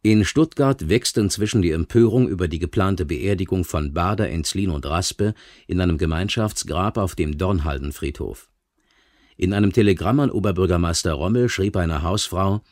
[0.03, 5.35] In Stuttgart wächst inzwischen die Empörung über die geplante Beerdigung von Bader, Enzlin und Raspe
[5.66, 8.48] in einem Gemeinschaftsgrab auf dem Dornhaldenfriedhof.
[9.37, 12.62] In einem Telegramm an Oberbürgermeister Rommel schrieb eine Hausfrau,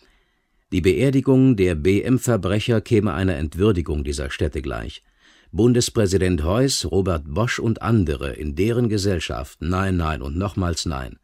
[0.72, 5.02] die Beerdigung der BM-Verbrecher käme einer Entwürdigung dieser Städte gleich.
[5.50, 11.18] Bundespräsident Heuss, Robert Bosch und andere in deren Gesellschaft Nein, Nein und nochmals Nein.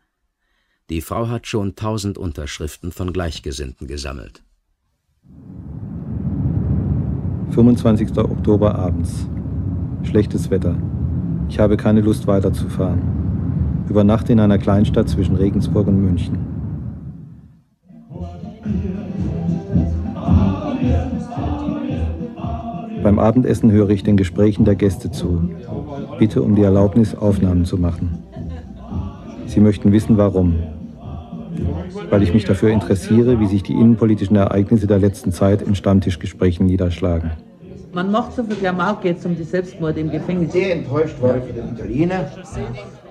[0.88, 4.42] Die Frau hat schon tausend Unterschriften von Gleichgesinnten gesammelt.
[7.50, 8.16] 25.
[8.16, 9.28] Oktober abends.
[10.04, 10.74] Schlechtes Wetter.
[11.50, 13.84] Ich habe keine Lust weiterzufahren.
[13.90, 16.38] Übernachte in einer Kleinstadt zwischen Regensburg und München.
[23.04, 25.50] Beim Abendessen höre ich den Gesprächen der Gäste zu.
[26.18, 28.18] Bitte um die Erlaubnis, Aufnahmen zu machen.
[29.44, 30.54] Sie möchten wissen, warum.
[32.08, 36.64] Weil ich mich dafür interessiere, wie sich die innenpolitischen Ereignisse der letzten Zeit in Stammtischgesprächen
[36.64, 37.32] niederschlagen.
[37.92, 40.52] Man macht so viel Klamauk jetzt um die Selbstmorde im Gefängnis.
[40.52, 42.30] Sehr enttäuscht war ich von dem Italiener,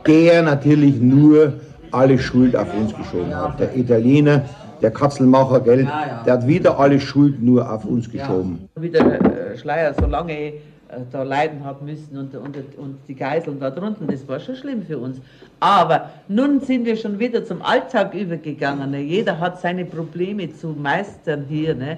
[0.08, 1.54] der natürlich nur
[1.92, 3.60] alle Schuld auf uns geschoben hat.
[3.60, 4.44] Der Italiener
[4.84, 6.24] der Katzelmacher, gell, ja, ja.
[6.24, 8.70] der hat wieder alle Schuld nur auf uns geschoben.
[8.76, 8.82] Ja.
[8.82, 10.54] Wie der Schleier so lange äh,
[10.94, 14.56] äh, da leiden hat müssen und, und, und die Geiseln da drunten, das war schon
[14.56, 15.18] schlimm für uns.
[15.60, 18.92] Aber nun sind wir schon wieder zum Alltag übergegangen.
[18.92, 19.02] Ne?
[19.02, 21.76] Jeder hat seine Probleme zu meistern hier.
[21.76, 21.98] Ne?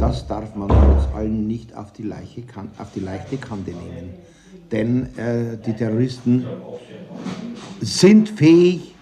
[0.00, 2.42] Das darf man trotz allem nicht auf die, Leiche,
[2.78, 4.14] auf die leichte Kante nehmen.
[4.72, 6.46] Denn äh, die Terroristen
[7.80, 8.95] sind fähig,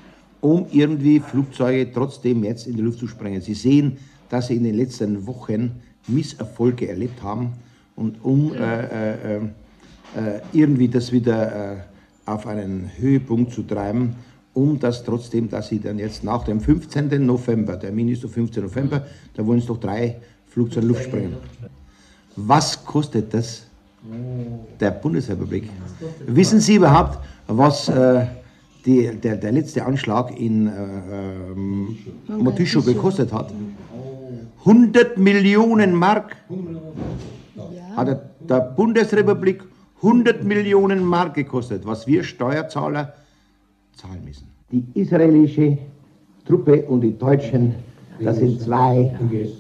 [0.44, 3.40] um irgendwie Flugzeuge trotzdem jetzt in die Luft zu sprengen.
[3.40, 3.96] Sie sehen,
[4.28, 7.54] dass sie in den letzten Wochen Misserfolge erlebt haben
[7.96, 9.40] und um äh, äh, äh,
[10.52, 11.76] irgendwie das wieder äh,
[12.26, 14.16] auf einen Höhepunkt zu treiben,
[14.52, 17.24] um das trotzdem, dass sie dann jetzt nach dem 15.
[17.24, 18.64] November, der Termin ist der 15.
[18.64, 20.16] November, da wollen es doch drei
[20.48, 21.36] Flugzeuge in die Luft sprengen.
[22.36, 23.62] Was kostet das
[24.78, 25.70] der Bundesrepublik?
[26.26, 28.26] Wissen Sie überhaupt, was äh,
[28.84, 31.96] die, der, der letzte Anschlag in äh, ähm,
[32.28, 33.52] Motischo gekostet hat?
[34.60, 36.36] 100 Millionen Mark
[37.96, 39.62] hat der Bundesrepublik
[39.96, 43.14] 100 Millionen Mark gekostet, was wir Steuerzahler
[43.94, 44.48] zahlen müssen.
[44.70, 45.78] Die israelische
[46.46, 47.74] Truppe und die Deutschen,
[48.20, 49.14] das sind zwei,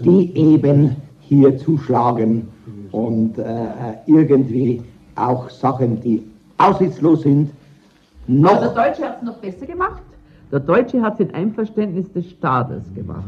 [0.04, 2.48] die eben hier zuschlagen
[2.92, 3.44] und äh,
[4.06, 4.82] irgendwie
[5.16, 6.22] auch Sachen, die
[6.58, 7.50] aussichtslos sind,
[8.26, 8.56] noch.
[8.56, 10.02] Aber der Deutsche hat es noch besser gemacht.
[10.52, 13.24] Der Deutsche hat es in Einverständnis des Staates gemacht.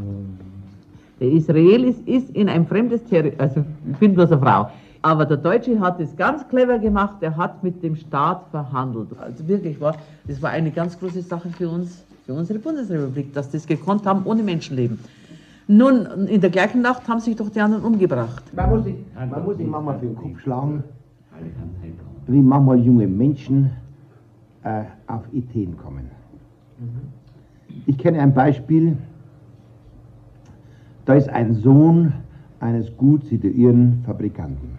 [1.19, 4.69] Der Israelis ist in ein fremdes Territorium, also ich bin bloß eine Frau,
[5.01, 9.09] aber der Deutsche hat es ganz clever gemacht, er hat mit dem Staat verhandelt.
[9.19, 9.95] Also wirklich war,
[10.27, 14.21] das war eine ganz große Sache für uns, für unsere Bundesrepublik, dass das gekonnt haben
[14.25, 14.99] ohne Menschenleben.
[15.67, 18.43] Nun, in der gleichen Nacht haben sich doch die anderen umgebracht.
[18.55, 20.83] Man muss sich, man muss sich manchmal für den Kopf schlagen,
[22.27, 23.71] wie manchmal junge Menschen
[24.67, 26.11] äh, auf Ideen kommen.
[27.85, 28.97] Ich kenne ein Beispiel,
[31.05, 32.13] da ist ein Sohn
[32.59, 34.77] eines gut situierten Fabrikanten.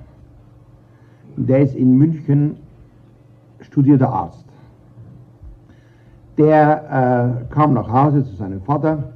[1.37, 2.57] Der ist in München
[3.61, 4.44] studierter Arzt.
[6.37, 9.12] Der äh, kam nach Hause zu seinem Vater.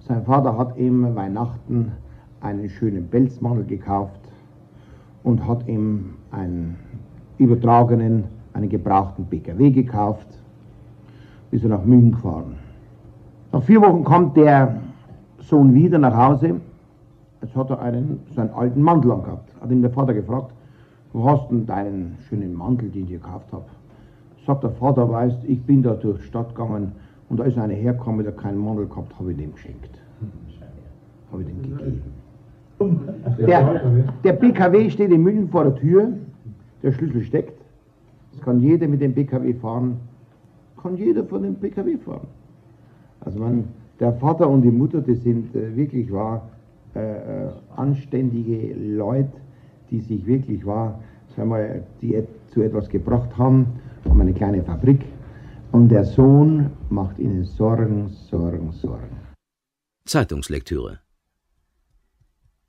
[0.00, 1.92] Sein Vater hat ihm Weihnachten
[2.40, 4.20] einen schönen Pelzmantel gekauft
[5.22, 6.76] und hat ihm einen
[7.38, 10.26] übertragenen, einen gebrauchten PKW gekauft.
[11.50, 12.56] Ist er nach München gefahren.
[13.52, 14.80] Nach vier Wochen kommt der
[15.40, 16.60] Sohn wieder nach Hause.
[17.42, 19.50] Jetzt hat er einen, seinen alten Mantel angehabt.
[19.60, 20.52] Hat ihn der Vater gefragt,
[21.12, 23.64] wo hast du denn deinen schönen Mantel, den ich dir gekauft habe?
[24.46, 26.92] Sagt der Vater, weißt, ich bin da durch die Stadt gegangen
[27.28, 29.90] und da ist einer hergekommen, der keinen Mantel gehabt, habe ich dem geschenkt.
[31.30, 32.02] Habe ich dem gegeben.
[33.46, 33.80] Der,
[34.24, 36.08] der PKW steht in München vor der Tür,
[36.82, 37.61] der Schlüssel steckt.
[38.34, 39.96] Es kann jeder mit dem PKW fahren,
[40.80, 42.26] kann jeder von dem PKW fahren.
[43.20, 43.64] Also man,
[44.00, 46.48] der Vater und die Mutter, die sind äh, wirklich wahr
[46.94, 49.32] äh, äh, anständige Leute,
[49.90, 51.00] die sich wirklich wahr,
[51.34, 53.66] sagen wir, die zu etwas gebracht haben,
[54.08, 55.00] haben eine kleine Fabrik.
[55.70, 59.16] Und der Sohn macht ihnen Sorgen, Sorgen, Sorgen.
[60.04, 60.98] Zeitungslektüre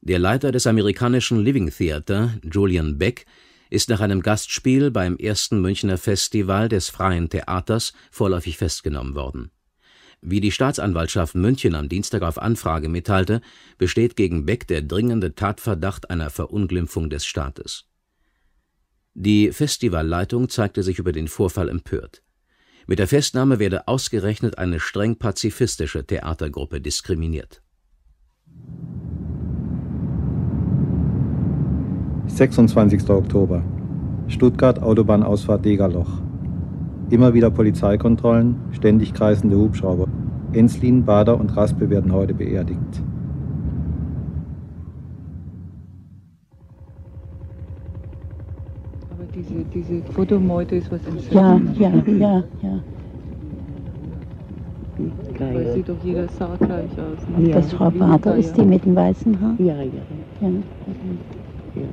[0.01, 3.25] Der Leiter des amerikanischen Living Theater, Julian Beck,
[3.73, 9.51] ist nach einem Gastspiel beim ersten Münchner Festival des Freien Theaters vorläufig festgenommen worden
[10.23, 13.41] wie die Staatsanwaltschaft München am Dienstag auf Anfrage mitteilte,
[13.77, 17.85] besteht gegen Beck der dringende Tatverdacht einer Verunglimpfung des Staates.
[19.13, 22.23] Die Festivalleitung zeigte sich über den Vorfall empört.
[22.87, 27.61] Mit der Festnahme werde ausgerechnet eine streng pazifistische Theatergruppe diskriminiert.
[32.27, 33.09] 26.
[33.09, 33.63] Oktober.
[34.27, 36.09] Stuttgart Autobahnausfahrt Degerloch.
[37.09, 40.07] Immer wieder Polizeikontrollen, ständig kreisende Hubschrauber.
[40.53, 42.79] Enslin, Bader und Raspe werden heute beerdigt.
[49.11, 52.79] Aber diese, diese Fotomeute ist was Ja, ja, ja, ja.
[55.39, 57.27] Weil sieht doch jeder saugleich aus.
[57.37, 57.49] Ne?
[57.49, 59.55] Das Frau Bader ist die mit dem weißen Haar?
[59.57, 60.01] Ja, ja.
[60.39, 60.49] Ja.
[61.75, 61.87] Ja.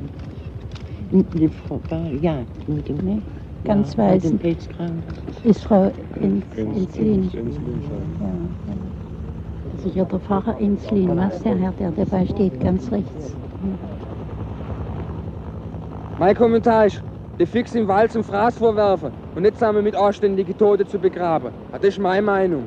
[1.12, 1.80] Die Frau
[2.20, 3.22] ja, mit dem Nee,
[3.64, 4.32] ganz ja, weiß.
[4.32, 5.02] Mit dem.
[5.42, 5.90] Ist Frau
[6.20, 7.30] Ins, Inslin.
[7.32, 8.32] Ja, ja.
[9.76, 13.34] Also hier der Pfarrer Inslin, was der Herr, der dabei steht, ganz rechts.
[16.18, 17.02] Mein Kommentar ist,
[17.38, 21.50] die fix im Wald zum Fraß vorwerfen und nicht zusammen mit anständigen Toten zu begraben.
[21.72, 22.64] Das ist meine Meinung.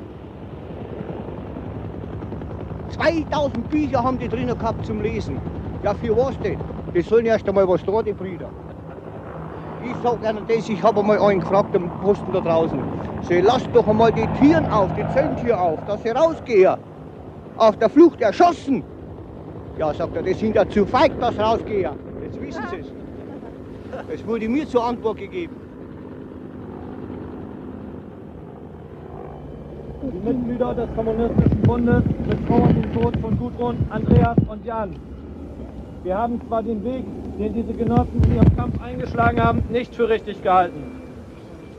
[2.89, 5.39] 2000 Bücher haben die drinnen gehabt zum Lesen.
[5.83, 6.72] Ja, für was denn?
[6.93, 8.49] Die sollen erst einmal was da, die Brüder.
[9.83, 12.79] Ich sag ihnen das, ich habe einmal einen gefragt am Posten da draußen.
[13.23, 16.75] Sie lasst doch einmal die Türen auf, die Zellentür auf, dass sie rausgehen.
[17.57, 18.83] Auf der Flucht erschossen.
[19.77, 21.91] Ja, sagt er, die sind ja zu feig, dass rausgehen.
[22.21, 22.93] Jetzt wissen sie es.
[24.13, 25.55] Es wurde mir zur Antwort gegeben.
[30.03, 34.95] Die Mitglieder des Kommunistischen Bundes betrauern den Tod von Gudrun, Andreas und Jan.
[36.03, 37.05] Wir haben zwar den Weg,
[37.39, 40.83] den diese Genossen in ihrem Kampf eingeschlagen haben, nicht für richtig gehalten.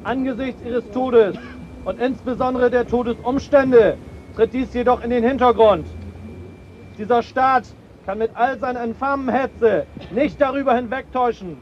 [0.03, 1.37] Angesichts ihres Todes
[1.85, 3.99] und insbesondere der Todesumstände
[4.35, 5.87] tritt dies jedoch in den Hintergrund.
[6.97, 7.67] Dieser Staat
[8.07, 11.61] kann mit all seiner infamen Hetze nicht darüber hinwegtäuschen,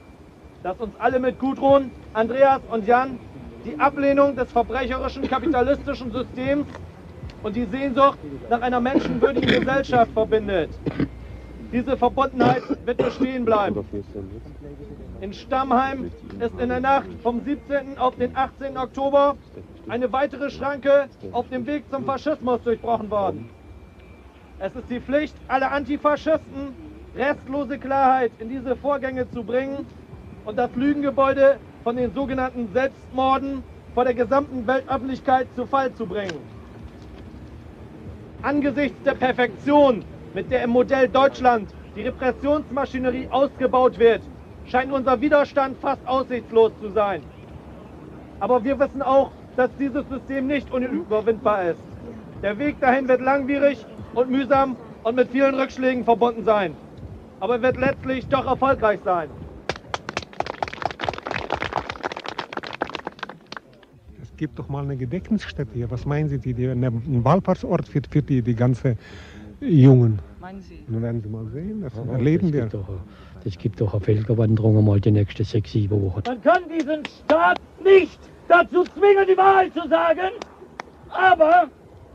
[0.63, 3.19] dass uns alle mit Gudrun, Andreas und Jan
[3.65, 6.67] die Ablehnung des verbrecherischen kapitalistischen Systems
[7.43, 10.71] und die Sehnsucht nach einer menschenwürdigen Gesellschaft verbindet.
[11.73, 13.87] Diese Verbundenheit wird bestehen bleiben.
[15.23, 17.97] In Stammheim ist in der Nacht vom 17.
[17.97, 18.77] auf den 18.
[18.77, 19.37] Oktober
[19.89, 23.49] eine weitere Schranke auf dem Weg zum Faschismus durchbrochen worden.
[24.59, 26.77] Es ist die Pflicht aller Antifaschisten,
[27.17, 29.87] restlose Klarheit in diese Vorgänge zu bringen
[30.45, 33.63] und das Lügengebäude von den sogenannten Selbstmorden
[33.95, 36.39] vor der gesamten Weltöffentlichkeit zu Fall zu bringen.
[38.43, 44.23] Angesichts der Perfektion, mit der im Modell Deutschland die Repressionsmaschinerie ausgebaut wird,
[44.67, 47.23] scheint unser Widerstand fast aussichtslos zu sein.
[48.41, 51.81] Aber wir wissen auch, dass dieses System nicht unüberwindbar ist.
[52.43, 56.75] Der Weg dahin wird langwierig und mühsam und mit vielen Rückschlägen verbunden sein.
[57.41, 59.29] Aber er wird letztlich doch erfolgreich sein.
[64.21, 65.91] Es gibt doch mal eine Gedenkstätte hier.
[65.91, 68.97] Was meinen Sie, die, die, ein Wallfahrtsort für, für die, die ganze
[69.63, 70.19] Jungen?
[70.41, 70.79] Meinen Sie?
[70.89, 72.61] Nun werden Sie mal sehen, das Ja, erleben das wir.
[72.63, 72.89] gibt doch,
[73.45, 76.23] das gibt doch eine Völkerwanderung mal die nächsten sechs, sieben Wochen.
[76.27, 80.33] Man kann diesen Staat nicht dazu zwingen, die Wahrheit zu sagen,
[81.11, 81.69] aber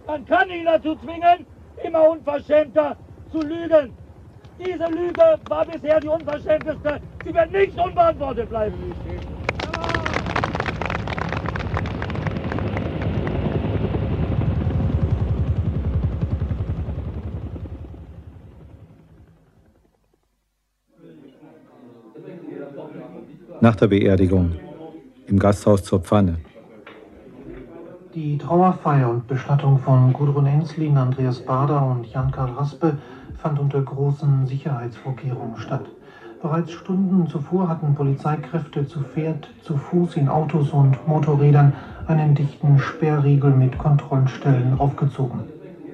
[0.05, 1.45] man kann ihn dazu zwingen,
[1.83, 2.97] immer unverschämter
[3.31, 3.91] zu lügen.
[4.59, 6.99] Diese Lüge war bisher die unverschämteste.
[7.23, 8.73] Sie wird nicht unbeantwortet bleiben.
[23.59, 24.51] Nach der Beerdigung
[25.25, 26.37] im Gasthaus zur Pfanne.
[28.13, 32.99] Die Trauerfeier und Bestattung von Gudrun Enslin, Andreas Bader und Jan-Karl Raspe
[33.35, 35.85] fand unter großen Sicherheitsvorkehrungen statt.
[36.39, 41.73] Bereits Stunden zuvor hatten Polizeikräfte zu Pferd, zu Fuß in Autos und Motorrädern
[42.05, 45.39] einen dichten Sperrriegel mit Kontrollstellen aufgezogen.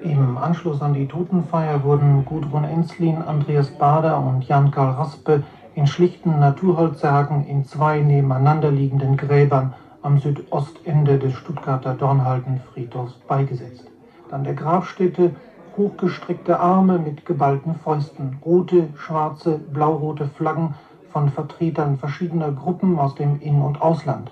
[0.04, 5.44] Im Anschluss an die Totenfeier wurden Gudrun Enslin, Andreas Bader und Jan-Karl Raspe
[5.76, 13.90] in schlichten Naturholzsärgen in zwei nebeneinander liegenden Gräbern am Südostende des Stuttgarter Dornhalden-Friedhofs beigesetzt.
[14.30, 15.36] An der Grabstätte
[15.76, 20.76] hochgestreckte Arme mit geballten Fäusten, rote, schwarze, blaurote Flaggen
[21.12, 24.32] von Vertretern verschiedener Gruppen aus dem In- und Ausland.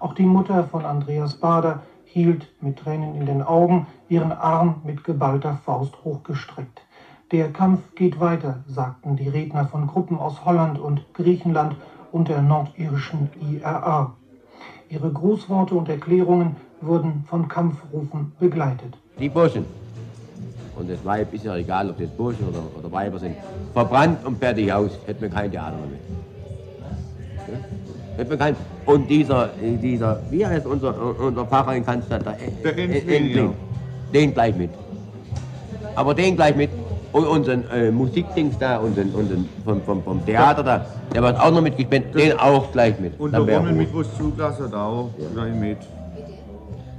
[0.00, 5.04] Auch die Mutter von Andreas Bader hielt mit Tränen in den Augen ihren Arm mit
[5.04, 6.82] geballter Faust hochgestreckt.
[7.32, 11.74] Der Kampf geht weiter, sagten die Redner von Gruppen aus Holland und Griechenland
[12.12, 14.14] und der nordirischen IRA.
[14.90, 18.98] Ihre Grußworte und Erklärungen wurden von Kampfrufen begleitet.
[19.18, 19.64] Die Burschen.
[20.78, 23.34] Und das Weib ist ja egal, ob das Burschen oder, oder Weiber sind.
[23.72, 24.90] Verbrannt und fertig aus.
[25.06, 25.98] Hätten wir kein Theater mehr.
[27.48, 28.18] Ja?
[28.18, 28.56] Hätten wir kein.
[28.84, 32.26] Und dieser, äh, dieser, wie heißt unser, unser Pfarrer in Cannstatt?
[32.26, 33.50] Der, Der ja.
[34.12, 34.70] Den gleich mit.
[35.94, 36.68] Aber den gleich mit.
[37.12, 41.50] Und unseren äh, Musikdings da, unseren, unseren vom, vom, vom Theater da, der wird auch
[41.50, 42.14] noch mitgespielt.
[42.14, 43.20] Den auch gleich mit.
[43.20, 45.78] Und der Rommel mit was zugelassen hat auch gleich mit.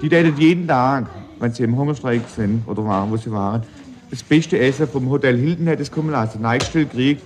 [0.02, 1.08] Die täten jeden Tag,
[1.40, 3.64] wenn sie im Hungerstreik sind oder waren, wo sie waren,
[4.12, 6.42] das beste Essen vom Hotel Hilton hätte es kommen lassen.
[6.42, 7.24] Neigstell kriegt,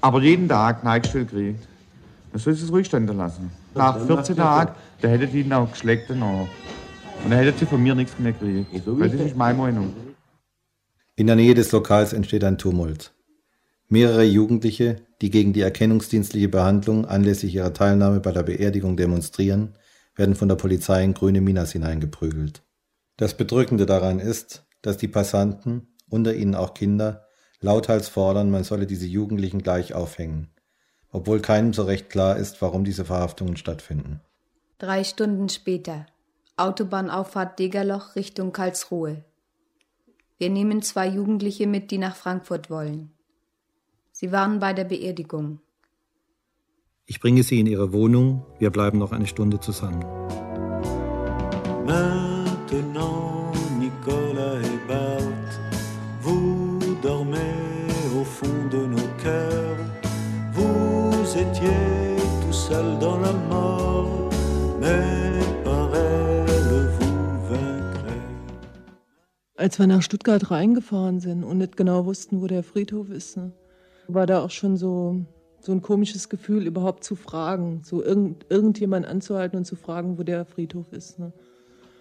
[0.00, 1.66] aber jeden Tag Neigstell kriegt.
[2.32, 3.50] Dann soll sie es ruhig stehen lassen.
[3.74, 6.46] Nach 14 Tagen, da hätte die ihn auch geschleckt danach.
[7.22, 8.70] Und dann hätte sie von mir nichts mehr gekriegt.
[8.86, 9.92] Weil das ist meine Meinung.
[11.16, 13.12] In der Nähe des Lokals entsteht ein Tumult.
[13.88, 19.76] Mehrere Jugendliche, die gegen die erkennungsdienstliche Behandlung anlässlich ihrer Teilnahme bei der Beerdigung demonstrieren,
[20.16, 22.62] werden von der Polizei in grüne Minas hineingeprügelt.
[23.16, 27.28] Das Bedrückende daran ist, dass die Passanten, unter ihnen auch Kinder,
[27.60, 30.48] lauthals fordern, man solle diese Jugendlichen gleich aufhängen,
[31.12, 34.20] obwohl keinem so recht klar ist, warum diese Verhaftungen stattfinden.
[34.78, 36.06] Drei Stunden später.
[36.56, 39.24] Autobahnauffahrt Degerloch Richtung Karlsruhe.
[40.38, 43.12] Wir nehmen zwei Jugendliche mit, die nach Frankfurt wollen.
[44.10, 45.60] Sie waren bei der Beerdigung.
[47.06, 50.02] Ich bringe sie in ihre Wohnung, wir bleiben noch eine Stunde zusammen.
[51.86, 55.60] Maintenant, Nicolas et Bart,
[56.22, 57.54] vous dormez
[58.18, 59.76] au fond de nos cœurs.
[60.52, 63.93] Vous vous étiez tout seul dans la mort,
[69.64, 73.50] Als wir nach Stuttgart reingefahren sind und nicht genau wussten, wo der Friedhof ist, ne,
[74.08, 75.24] war da auch schon so,
[75.58, 80.22] so ein komisches Gefühl, überhaupt zu fragen, so irgend, irgendjemand anzuhalten und zu fragen, wo
[80.22, 81.18] der Friedhof ist.
[81.18, 81.32] Ne.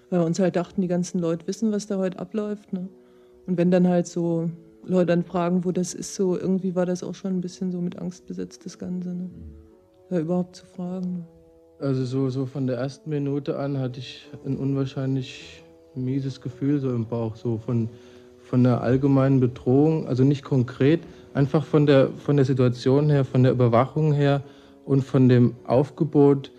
[0.09, 2.73] Weil wir uns halt dachten, die ganzen Leute wissen, was da heute abläuft.
[2.73, 2.89] Ne.
[3.47, 4.49] Und wenn dann halt so
[4.83, 7.79] Leute dann fragen, wo das ist, so irgendwie war das auch schon ein bisschen so
[7.79, 9.13] mit Angst besetzt, das Ganze.
[9.13, 9.29] Ne.
[10.09, 11.13] Da überhaupt zu fragen.
[11.13, 11.25] Ne.
[11.79, 15.62] Also so, so von der ersten Minute an hatte ich ein unwahrscheinlich
[15.95, 17.89] mieses Gefühl so im Bauch, so von,
[18.39, 21.01] von der allgemeinen Bedrohung, also nicht konkret,
[21.33, 24.41] einfach von der, von der Situation her, von der Überwachung her
[24.85, 26.51] und von dem Aufgebot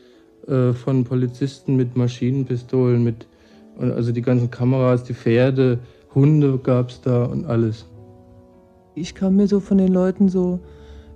[0.47, 3.27] äh, von Polizisten mit Maschinenpistolen, mit
[3.79, 5.81] also die ganzen Kameras, die Pferde,
[6.15, 7.87] Hunde gab es da und alles.
[8.95, 10.61] Ich kam mir so von den Leuten so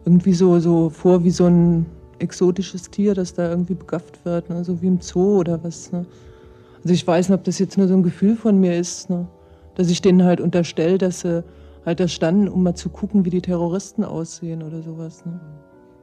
[0.04, 1.86] irgendwie so, so vor wie so ein
[2.18, 4.64] exotisches Tier, das da irgendwie begafft wird, ne?
[4.64, 5.92] so wie im Zoo oder was.
[5.92, 6.04] Ne?
[6.82, 9.28] Also ich weiß nicht, ob das jetzt nur so ein Gefühl von mir ist, ne?
[9.74, 11.44] dass ich denen halt unterstelle, dass sie
[11.84, 15.24] halt da standen, um mal zu gucken, wie die Terroristen aussehen oder sowas.
[15.24, 15.40] Ne?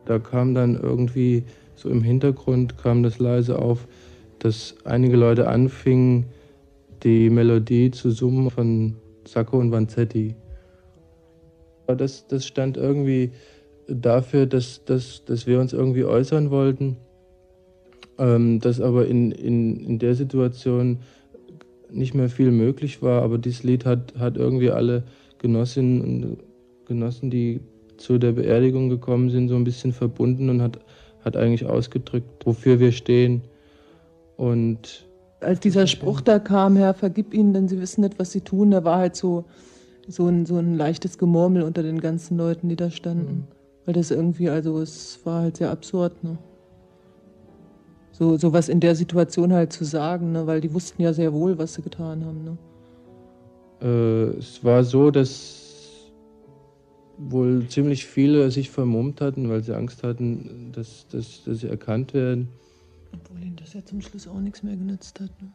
[0.06, 1.44] Da kam dann irgendwie
[1.76, 3.88] so im Hintergrund kam das leise auf,
[4.40, 6.26] dass einige Leute anfingen,
[7.04, 8.96] die Melodie zu summen von
[9.28, 10.36] Sacco und Vanzetti.
[11.88, 13.32] Das, das stand irgendwie
[13.88, 16.98] dafür, dass, dass, dass wir uns irgendwie äußern wollten,
[18.18, 21.00] ähm, dass aber in, in, in der Situation
[21.92, 23.22] nicht mehr viel möglich war.
[23.22, 25.04] Aber dieses Lied hat, hat irgendwie alle
[25.40, 26.38] Genossinnen und
[26.86, 27.62] Genossen, die
[27.98, 30.80] zu der Beerdigung gekommen sind, so ein bisschen verbunden und hat,
[31.24, 33.42] hat eigentlich ausgedrückt, wofür wir stehen.
[34.38, 35.08] Und
[35.40, 38.72] als dieser Spruch da kam, Herr, vergib ihnen, denn sie wissen nicht, was sie tun,
[38.72, 39.46] da war halt so,
[40.08, 43.34] so, ein, so ein leichtes Gemurmel unter den ganzen Leuten, die da standen.
[43.34, 43.44] Mhm.
[43.86, 46.38] Weil das irgendwie, also es war halt sehr absurd, ne?
[48.18, 50.48] So, so was in der Situation halt zu sagen, ne?
[50.48, 52.46] weil die wussten ja sehr wohl, was sie getan haben.
[52.46, 52.58] Ne?
[53.82, 56.12] Äh, es war so, dass
[57.18, 62.14] wohl ziemlich viele sich vermummt hatten, weil sie Angst hatten, dass, dass, dass sie erkannt
[62.14, 62.48] werden.
[63.14, 65.30] Obwohl ihnen das ja zum Schluss auch nichts mehr genützt hat.
[65.42, 65.50] Ne?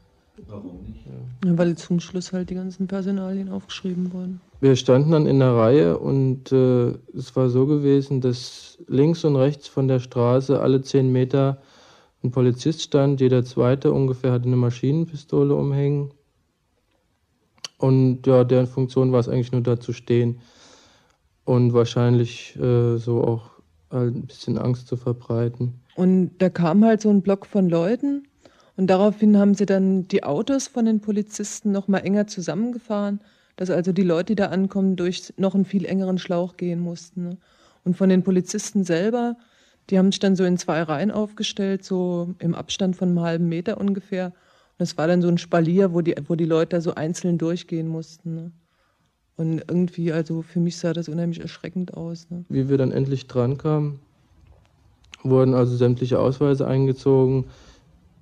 [0.46, 1.06] Warum nicht?
[1.06, 4.38] Ja, weil zum Schluss halt die ganzen Personalien aufgeschrieben wurden.
[4.60, 9.36] Wir standen dann in der Reihe und äh, es war so gewesen, dass links und
[9.36, 11.58] rechts von der Straße alle zehn Meter
[12.22, 13.20] ein Polizist stand.
[13.20, 16.12] Jeder zweite ungefähr hatte eine Maschinenpistole umhängen.
[17.78, 20.40] Und ja, deren Funktion war es eigentlich nur da zu stehen
[21.44, 23.50] und wahrscheinlich äh, so auch
[23.88, 25.80] ein bisschen Angst zu verbreiten.
[25.96, 28.28] Und da kam halt so ein Block von Leuten
[28.76, 33.20] und daraufhin haben sie dann die Autos von den Polizisten noch mal enger zusammengefahren,
[33.56, 37.24] dass also die Leute, die da ankommen, durch noch einen viel engeren Schlauch gehen mussten.
[37.24, 37.36] Ne?
[37.84, 39.36] Und von den Polizisten selber,
[39.90, 43.48] die haben sich dann so in zwei Reihen aufgestellt, so im Abstand von einem halben
[43.48, 44.26] Meter ungefähr.
[44.26, 47.88] Und das war dann so ein Spalier, wo die, wo die Leute so einzeln durchgehen
[47.88, 48.34] mussten.
[48.34, 48.52] Ne?
[49.36, 52.28] Und irgendwie, also für mich sah das unheimlich erschreckend aus.
[52.30, 52.44] Ne?
[52.48, 53.98] Wie wir dann endlich dran kamen,
[55.22, 57.46] wurden also sämtliche Ausweise eingezogen.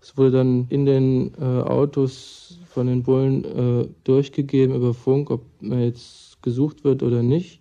[0.01, 5.43] Es wurde dann in den äh, Autos von den Bullen äh, durchgegeben über Funk, ob
[5.61, 7.61] man jetzt gesucht wird oder nicht.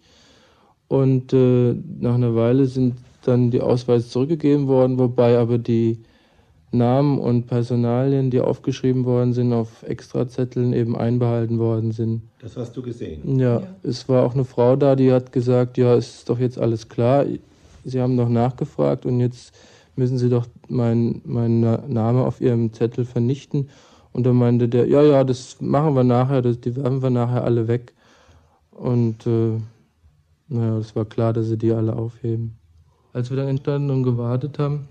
[0.88, 2.96] Und äh, nach einer Weile sind
[3.28, 6.00] dann die Ausweise zurückgegeben worden, wobei aber die
[6.72, 12.24] Namen und Personalien, die aufgeschrieben worden sind, auf Extrazetteln eben einbehalten worden sind.
[12.40, 13.40] Das hast du gesehen?
[13.40, 16.40] Ja, ja, es war auch eine Frau da, die hat gesagt, ja, es ist doch
[16.40, 17.26] jetzt alles klar.
[17.84, 19.54] Sie haben noch nachgefragt und jetzt
[19.96, 23.70] müssen Sie doch meinen mein Name auf Ihrem Zettel vernichten.
[24.12, 27.44] Und dann meinte der, ja, ja, das machen wir nachher, das, die werfen wir nachher
[27.44, 27.94] alle weg.
[28.72, 29.60] Und äh,
[30.50, 32.58] naja, es war klar, dass sie die alle aufheben.
[33.18, 34.88] Als wir dann entstanden und gewartet haben,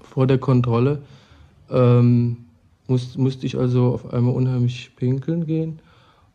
[0.00, 1.02] vor der Kontrolle,
[1.68, 2.38] ähm,
[2.86, 5.80] muss, musste ich also auf einmal unheimlich pinkeln gehen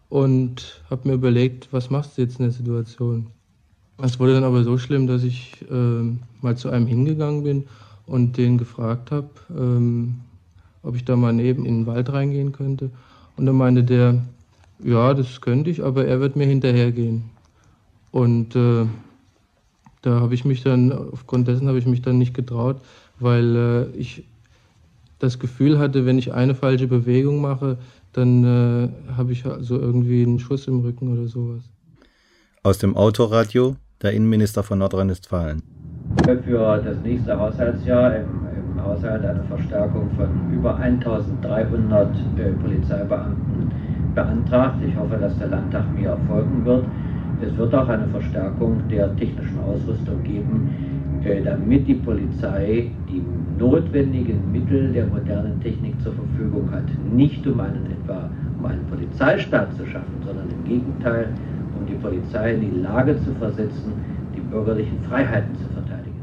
[0.10, 3.26] und habe mir überlegt, was machst du jetzt in der Situation?
[3.98, 6.04] Es wurde dann aber so schlimm, dass ich äh,
[6.44, 7.64] mal zu einem hingegangen bin
[8.06, 10.20] und den gefragt habe, ähm,
[10.84, 12.92] ob ich da mal neben in den Wald reingehen könnte.
[13.38, 14.22] Und dann meinte der,
[14.84, 17.24] ja, das könnte ich, aber er wird mir hinterhergehen.
[18.12, 18.86] Und äh,
[20.02, 22.78] da habe ich mich dann, aufgrund dessen habe ich mich dann nicht getraut,
[23.20, 24.24] weil äh, ich
[25.20, 27.78] das Gefühl hatte, wenn ich eine falsche Bewegung mache,
[28.14, 31.64] dann äh, habe ich also irgendwie einen Schuss im Rücken oder sowas.
[32.64, 35.62] Aus dem Autoradio der Innenminister von Nordrhein-Westfalen.
[36.26, 38.26] Für das nächste Haushaltsjahr im,
[38.76, 43.72] im, Haushalt eine Verstärkung von über 1300 äh, Polizeibeamten
[44.16, 44.78] beantragt.
[44.88, 46.86] Ich hoffe, dass der Landtag mir erfolgen wird.
[47.42, 50.70] Es wird auch eine Verstärkung der technischen Ausrüstung geben,
[51.24, 53.24] äh, damit die Polizei die
[53.58, 56.84] notwendigen Mittel der modernen Technik zur Verfügung hat.
[57.14, 58.30] Nicht um einen etwa
[58.60, 61.30] um einen Polizeistaat zu schaffen, sondern im Gegenteil,
[61.78, 63.94] um die Polizei in die Lage zu versetzen,
[64.36, 66.20] die bürgerlichen Freiheiten zu verteidigen.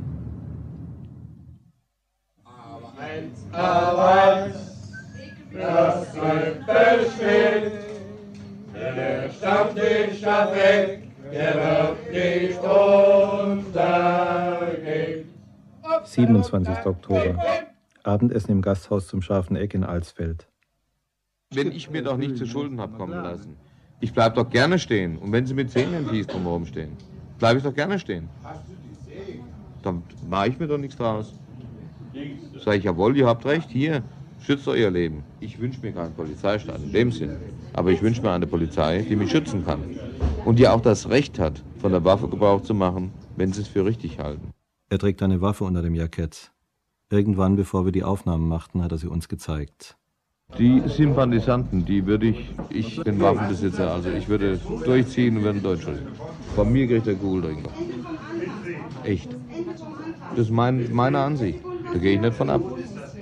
[2.44, 4.92] Aber eins, aber eins,
[5.52, 7.72] das Feld steht,
[8.74, 12.58] der Stammtisch da weg, der wird nicht
[13.64, 13.76] untergehen.
[16.04, 16.86] 27.
[16.86, 17.42] Oktober.
[18.04, 20.46] Abendessen im Gasthaus zum Scharfen Eck in Alsfeld.
[21.52, 23.56] Wenn ich mir doch nicht zu Schulden habe kommen lassen.
[24.00, 25.18] Ich bleib doch gerne stehen.
[25.18, 26.96] Und wenn Sie mit Zähnenkies drumherum stehen,
[27.38, 28.28] bleibe ich doch gerne stehen.
[29.82, 31.34] Dann mache ich mir doch nichts draus.
[32.64, 34.02] Sag ich, jawohl, ihr habt recht, hier,
[34.46, 35.24] schützt euer Leben.
[35.40, 37.36] Ich wünsche mir keinen Polizeistaat in dem Sinn.
[37.72, 39.80] Aber ich wünsche mir eine Polizei, die mich schützen kann.
[40.44, 43.68] Und die auch das Recht hat, von der Waffe Gebrauch zu machen, wenn sie es
[43.68, 44.52] für richtig halten.
[44.88, 46.52] Er trägt eine Waffe unter dem Jackett.
[47.10, 49.96] Irgendwann, bevor wir die Aufnahmen machten, hat er sie uns gezeigt.
[50.58, 55.86] Die Sympathisanten, die würde ich, ich bin Waffenbesitzer, also ich würde durchziehen und würde Deutsch
[55.88, 56.06] reden.
[56.54, 57.70] Von mir kriegt der Kugeldrinker.
[59.02, 59.28] Echt.
[60.36, 61.58] Das ist mein, meine Ansicht.
[61.92, 62.62] Da gehe ich nicht von ab.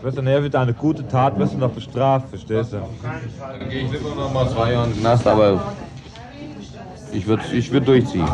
[0.05, 2.77] Wirst du nachher wieder eine gute Tat, wirst du noch bestraft, verstehst du?
[2.77, 5.75] Dann gehe ich lieber noch mal zwei Jahre in den Knast, aber
[7.11, 8.29] ich würde ich würd durchziehen.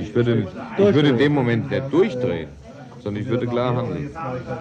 [0.00, 0.46] Ich würde,
[0.78, 2.50] ich würde in dem Moment nicht durchdrehen,
[3.02, 4.10] sondern ich würde klar handeln.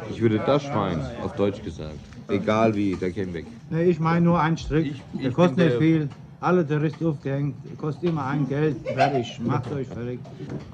[0.10, 1.94] Ich würde das Schwein, auf Deutsch gesagt,
[2.28, 3.46] egal wie, der käme weg.
[3.70, 4.96] Nee, ich meine nur ein Strick.
[5.14, 6.10] der ich kostet bin nicht der- viel.
[6.40, 7.54] Alle Touristen aufgehängt.
[7.78, 8.78] Kostet immer ein Geld.
[8.96, 9.40] Fertig.
[9.46, 10.26] Macht euch verrückt.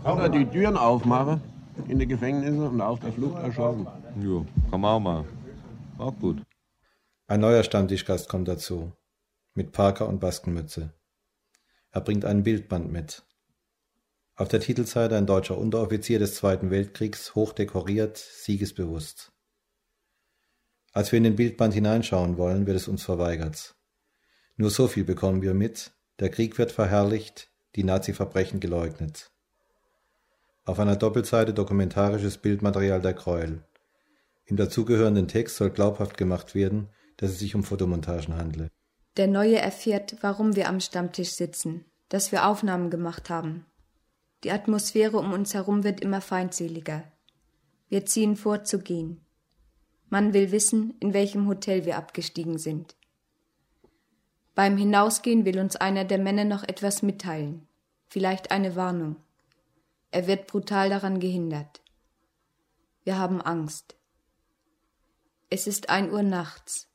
[0.05, 1.41] Oder die Türen aufmachen
[1.89, 3.85] in die Gefängnisse und auf der Flucht erschossen.
[4.19, 5.25] Jo, kann man auch mal.
[5.99, 6.41] Auch gut.
[7.27, 8.91] Ein neuer Stammtischgast kommt dazu.
[9.53, 10.93] Mit Parker und Baskenmütze.
[11.91, 13.23] Er bringt einen Bildband mit.
[14.35, 19.31] Auf der Titelseite ein deutscher Unteroffizier des Zweiten Weltkriegs, hochdekoriert, siegesbewusst.
[20.93, 23.75] Als wir in den Bildband hineinschauen wollen, wird es uns verweigert.
[24.55, 25.91] Nur so viel bekommen wir mit.
[26.19, 29.31] Der Krieg wird verherrlicht, die Nazi-Verbrechen geleugnet.
[30.65, 33.63] Auf einer Doppelseite dokumentarisches Bildmaterial der Gräuel.
[34.47, 36.87] Im dazugehörenden Text soll glaubhaft gemacht werden,
[37.17, 38.69] dass es sich um Fotomontagen handle.
[39.17, 43.65] Der Neue erfährt, warum wir am Stammtisch sitzen, dass wir Aufnahmen gemacht haben.
[44.45, 47.03] Die Atmosphäre um uns herum wird immer feindseliger.
[47.89, 49.21] Wir ziehen vor zu gehen.
[50.09, 52.95] Man will wissen, in welchem Hotel wir abgestiegen sind.
[54.55, 57.67] Beim Hinausgehen will uns einer der Männer noch etwas mitteilen,
[58.07, 59.17] vielleicht eine Warnung.
[60.11, 61.81] Er wird brutal daran gehindert.
[63.03, 63.96] Wir haben Angst.
[65.49, 66.87] Es ist ein Uhr nachts.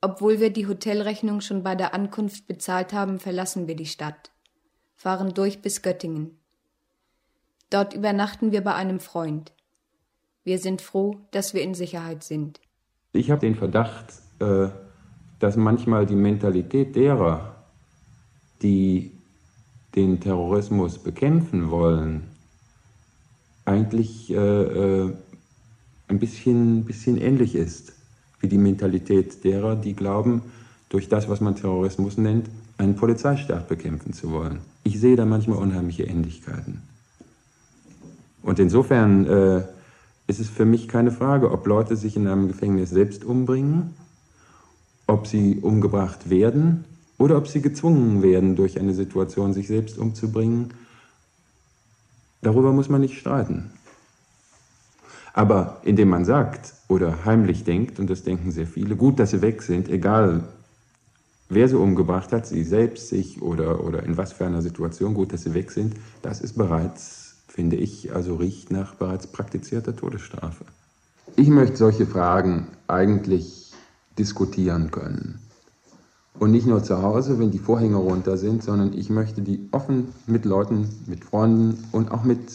[0.00, 4.30] Obwohl wir die Hotelrechnung schon bei der Ankunft bezahlt haben, verlassen wir die Stadt,
[4.94, 6.38] fahren durch bis Göttingen.
[7.68, 9.52] Dort übernachten wir bei einem Freund.
[10.44, 12.60] Wir sind froh, dass wir in Sicherheit sind.
[13.12, 14.06] Ich habe den Verdacht,
[14.40, 14.68] äh,
[15.38, 17.64] dass manchmal die Mentalität derer,
[18.62, 19.12] die
[19.94, 22.30] den Terrorismus bekämpfen wollen,
[23.64, 25.14] eigentlich äh, äh,
[26.12, 27.92] ein bisschen, bisschen ähnlich ist
[28.40, 30.42] wie die Mentalität derer, die glauben,
[30.88, 34.58] durch das, was man Terrorismus nennt, einen Polizeistaat bekämpfen zu wollen.
[34.84, 36.82] Ich sehe da manchmal unheimliche Ähnlichkeiten.
[38.42, 39.62] Und insofern äh,
[40.26, 43.94] ist es für mich keine Frage, ob Leute sich in einem Gefängnis selbst umbringen,
[45.06, 46.84] ob sie umgebracht werden
[47.18, 50.74] oder ob sie gezwungen werden, durch eine Situation sich selbst umzubringen.
[52.42, 53.70] Darüber muss man nicht streiten.
[55.34, 59.40] Aber indem man sagt oder heimlich denkt, und das denken sehr viele, gut, dass sie
[59.40, 60.44] weg sind, egal
[61.48, 65.32] wer sie umgebracht hat, sie selbst, sich oder, oder in was für einer Situation, gut,
[65.32, 70.64] dass sie weg sind, das ist bereits, finde ich, also riecht nach bereits praktizierter Todesstrafe.
[71.36, 73.72] Ich möchte solche Fragen eigentlich
[74.18, 75.38] diskutieren können.
[76.38, 80.08] Und nicht nur zu Hause, wenn die Vorhänge runter sind, sondern ich möchte die offen
[80.26, 82.50] mit Leuten, mit Freunden und auch mit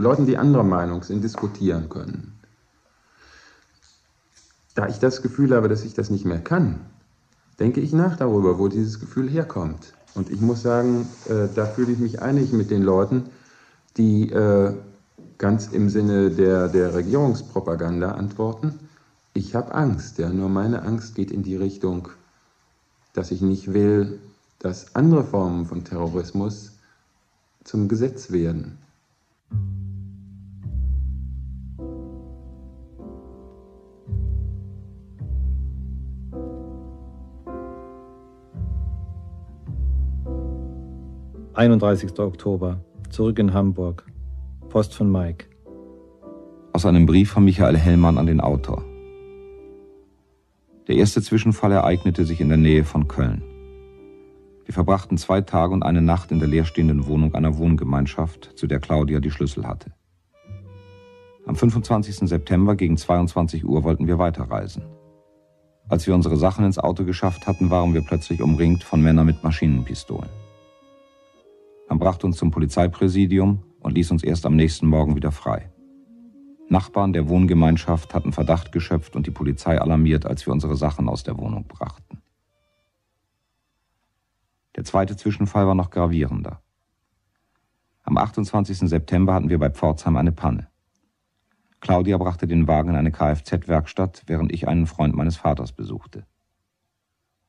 [0.00, 2.32] Leuten, die anderer Meinung sind, diskutieren können.
[4.74, 6.80] Da ich das Gefühl habe, dass ich das nicht mehr kann,
[7.58, 9.92] denke ich nach darüber, wo dieses Gefühl herkommt.
[10.14, 13.26] Und ich muss sagen, äh, da fühle ich mich einig mit den Leuten,
[13.98, 14.72] die äh,
[15.36, 18.78] ganz im Sinne der, der Regierungspropaganda antworten.
[19.34, 22.08] Ich habe Angst, ja, nur meine Angst geht in die Richtung,
[23.12, 24.18] dass ich nicht will,
[24.60, 26.72] dass andere Formen von Terrorismus
[27.64, 28.78] zum Gesetz werden.–
[41.54, 42.16] 31.
[42.20, 42.80] Oktober.
[43.10, 44.06] Zurück in Hamburg.
[44.68, 45.46] Post von Mike.
[46.72, 48.84] Aus einem Brief von Michael Hellmann an den Autor.
[50.86, 53.42] Der erste Zwischenfall ereignete sich in der Nähe von Köln.
[54.64, 58.78] Wir verbrachten zwei Tage und eine Nacht in der leerstehenden Wohnung einer Wohngemeinschaft, zu der
[58.78, 59.90] Claudia die Schlüssel hatte.
[61.46, 62.28] Am 25.
[62.28, 64.84] September gegen 22 Uhr wollten wir weiterreisen.
[65.88, 69.42] Als wir unsere Sachen ins Auto geschafft hatten, waren wir plötzlich umringt von Männern mit
[69.42, 70.30] Maschinenpistolen.
[71.90, 75.72] Man brachte uns zum Polizeipräsidium und ließ uns erst am nächsten Morgen wieder frei.
[76.68, 81.24] Nachbarn der Wohngemeinschaft hatten Verdacht geschöpft und die Polizei alarmiert, als wir unsere Sachen aus
[81.24, 82.22] der Wohnung brachten.
[84.76, 86.62] Der zweite Zwischenfall war noch gravierender.
[88.04, 88.88] Am 28.
[88.88, 90.68] September hatten wir bei Pforzheim eine Panne.
[91.80, 96.24] Claudia brachte den Wagen in eine Kfz-Werkstatt, während ich einen Freund meines Vaters besuchte.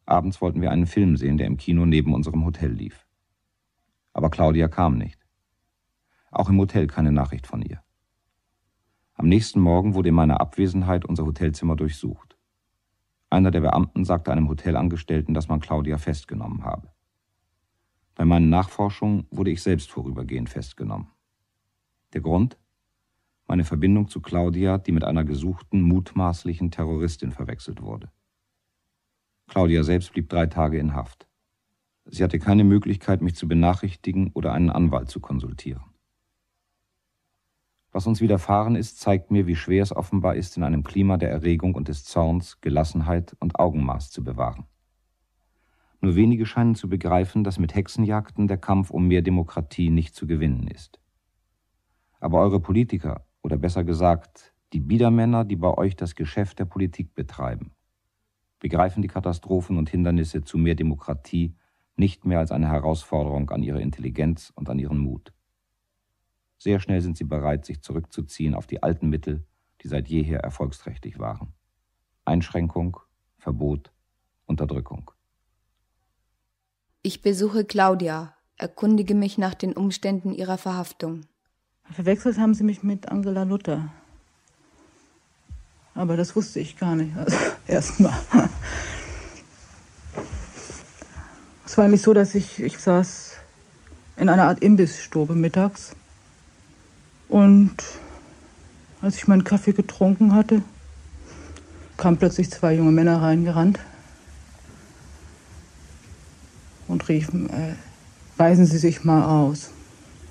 [0.07, 3.05] Abends wollten wir einen Film sehen, der im Kino neben unserem Hotel lief.
[4.13, 5.19] Aber Claudia kam nicht.
[6.31, 7.83] Auch im Hotel keine Nachricht von ihr.
[9.13, 12.37] Am nächsten Morgen wurde in meiner Abwesenheit unser Hotelzimmer durchsucht.
[13.29, 16.91] Einer der Beamten sagte einem Hotelangestellten, dass man Claudia festgenommen habe.
[18.15, 21.11] Bei meinen Nachforschungen wurde ich selbst vorübergehend festgenommen.
[22.13, 22.57] Der Grund?
[23.47, 28.11] Meine Verbindung zu Claudia, die mit einer gesuchten, mutmaßlichen Terroristin verwechselt wurde.
[29.47, 31.27] Claudia selbst blieb drei Tage in Haft.
[32.05, 35.83] Sie hatte keine Möglichkeit, mich zu benachrichtigen oder einen Anwalt zu konsultieren.
[37.91, 41.29] Was uns widerfahren ist, zeigt mir, wie schwer es offenbar ist, in einem Klima der
[41.29, 44.65] Erregung und des Zorns Gelassenheit und Augenmaß zu bewahren.
[45.99, 50.25] Nur wenige scheinen zu begreifen, dass mit Hexenjagden der Kampf um mehr Demokratie nicht zu
[50.25, 50.99] gewinnen ist.
[52.19, 57.13] Aber eure Politiker, oder besser gesagt, die Biedermänner, die bei euch das Geschäft der Politik
[57.13, 57.71] betreiben,
[58.59, 61.55] begreifen die Katastrophen und Hindernisse zu mehr Demokratie
[61.95, 65.33] nicht mehr als eine Herausforderung an ihre Intelligenz und an ihren Mut.
[66.57, 69.45] Sehr schnell sind sie bereit, sich zurückzuziehen auf die alten Mittel,
[69.81, 71.53] die seit jeher erfolgsträchtig waren.
[72.25, 72.97] Einschränkung,
[73.37, 73.91] Verbot,
[74.45, 75.11] Unterdrückung.
[77.01, 81.21] Ich besuche Claudia, erkundige mich nach den Umständen ihrer Verhaftung.
[81.89, 83.91] Verwechselt haben sie mich mit Angela Luther.
[85.95, 87.11] Aber das wusste ich gar nicht.
[87.17, 87.37] Also,
[87.67, 88.13] Erstmal.
[91.71, 93.37] Es war nämlich so, dass ich, ich saß
[94.17, 95.95] in einer Art Imbissstube mittags.
[97.29, 97.71] Und
[99.01, 100.63] als ich meinen Kaffee getrunken hatte,
[101.95, 103.79] kamen plötzlich zwei junge Männer reingerannt
[106.89, 107.75] und riefen, äh,
[108.35, 109.69] weisen Sie sich mal aus.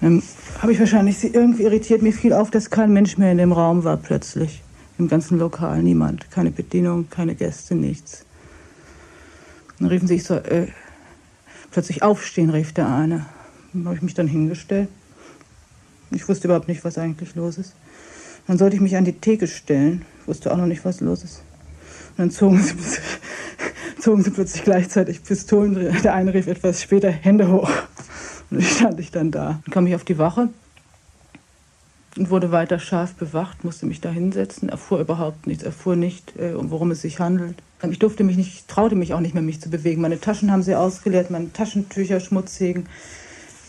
[0.03, 0.23] Dann
[0.61, 2.03] habe ich wahrscheinlich sie irgendwie irritiert.
[2.03, 4.63] Mir fiel auf, dass kein Mensch mehr in dem Raum war plötzlich.
[4.99, 6.31] Im ganzen Lokal niemand.
[6.31, 8.27] Keine Bedienung, keine Gäste, nichts.
[9.79, 10.67] Dann riefen sie, ich soll äh,
[11.71, 13.27] plötzlich aufstehen, rief der eine.
[13.73, 14.89] Dann habe ich mich dann hingestellt.
[16.11, 17.75] Ich wusste überhaupt nicht, was eigentlich los ist.
[18.47, 20.05] Dann sollte ich mich an die Theke stellen.
[20.21, 21.43] Ich wusste auch noch nicht, was los ist.
[22.11, 22.75] Und dann zogen sie,
[24.01, 25.75] zogen sie plötzlich gleichzeitig Pistolen.
[26.03, 27.71] Der eine rief etwas später Hände hoch.
[28.51, 29.61] Und dann stand ich dann da.
[29.65, 30.49] Dann kam ich auf die Wache
[32.17, 36.55] und wurde weiter scharf bewacht, musste mich da hinsetzen, erfuhr überhaupt nichts, erfuhr nicht, äh,
[36.57, 37.63] worum es sich handelt.
[37.89, 40.03] Ich durfte mich nicht, traute mich auch nicht mehr, mich zu bewegen.
[40.03, 42.87] Meine Taschen haben sie ausgeleert, meine Taschentücher, Schmutzsägen,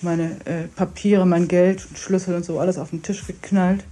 [0.02, 3.86] meine äh, Papiere, mein Geld, Schlüssel und so, alles auf den Tisch geknallt.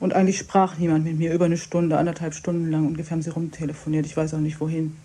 [0.00, 3.30] Und eigentlich sprach niemand mit mir über eine Stunde, anderthalb Stunden lang ungefähr haben sie
[3.30, 4.04] rumtelefoniert.
[4.04, 4.96] Ich weiß auch nicht wohin.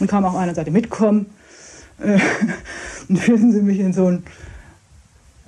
[0.00, 1.26] Und kam auch einer, sagte, mitkommen.
[2.00, 2.18] Äh,
[3.08, 4.24] und führten sie mich in so einen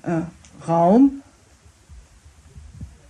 [0.02, 0.20] äh,
[0.68, 1.22] Raum,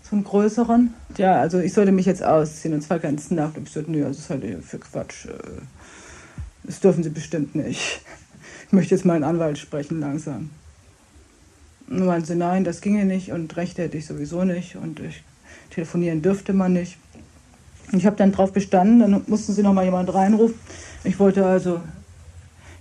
[0.09, 0.95] so einen größeren.
[1.17, 3.57] Ja, also ich sollte mich jetzt ausziehen und zwar ganz nackt.
[3.59, 5.27] Und ich sagte, nee, das ist halt für Quatsch.
[5.27, 5.33] Äh,
[6.65, 8.03] das dürfen sie bestimmt nicht.
[8.67, 10.51] Ich möchte jetzt mal einen Anwalt sprechen langsam.
[11.89, 15.23] Und meinten sie, nein, das ginge nicht und Rechte hätte ich sowieso nicht und ich,
[15.71, 16.99] telefonieren dürfte man nicht.
[17.91, 20.59] Und ich habe dann drauf bestanden, dann mussten sie noch mal jemand reinrufen.
[21.05, 21.81] Ich wollte also,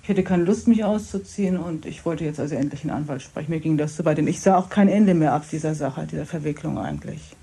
[0.08, 3.52] ich hätte keine Lust, mich auszuziehen und ich wollte jetzt also endlich einen Anwalt sprechen.
[3.52, 6.08] Mir ging das so weit, denn ich sah auch kein Ende mehr ab dieser Sache,
[6.10, 7.36] dieser Verwicklung eigentlich.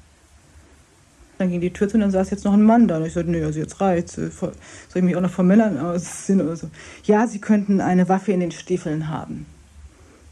[1.36, 2.96] Dann ging die Tür zu und dann saß jetzt noch ein Mann da.
[2.96, 4.14] Und ich sagte, nee, also jetzt reicht's.
[4.14, 4.54] Soll
[4.94, 6.70] ich mich auch noch von Männern aussehen oder so?
[7.04, 9.44] Ja, sie könnten eine Waffe in den Stiefeln haben.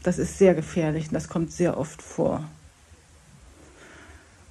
[0.01, 2.43] Das ist sehr gefährlich und das kommt sehr oft vor.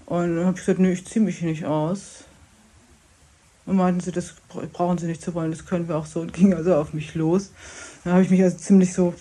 [0.06, 2.26] Und dann habe ich gesagt, nee, ich ziehe mich nicht aus.
[3.64, 4.34] Und meinten sie, das
[4.72, 6.20] brauchen sie nicht zu wollen, das können wir auch so.
[6.20, 7.52] Und ging also auf mich los.
[8.04, 9.14] Dann habe ich mich also ziemlich so,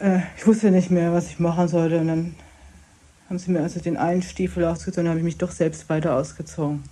[0.00, 1.98] äh, ich wusste nicht mehr, was ich machen sollte.
[2.00, 2.34] Und dann
[3.28, 6.16] haben sie mir also den einen Stiefel ausgezogen, dann habe ich mich doch selbst weiter
[6.16, 6.82] ausgezogen.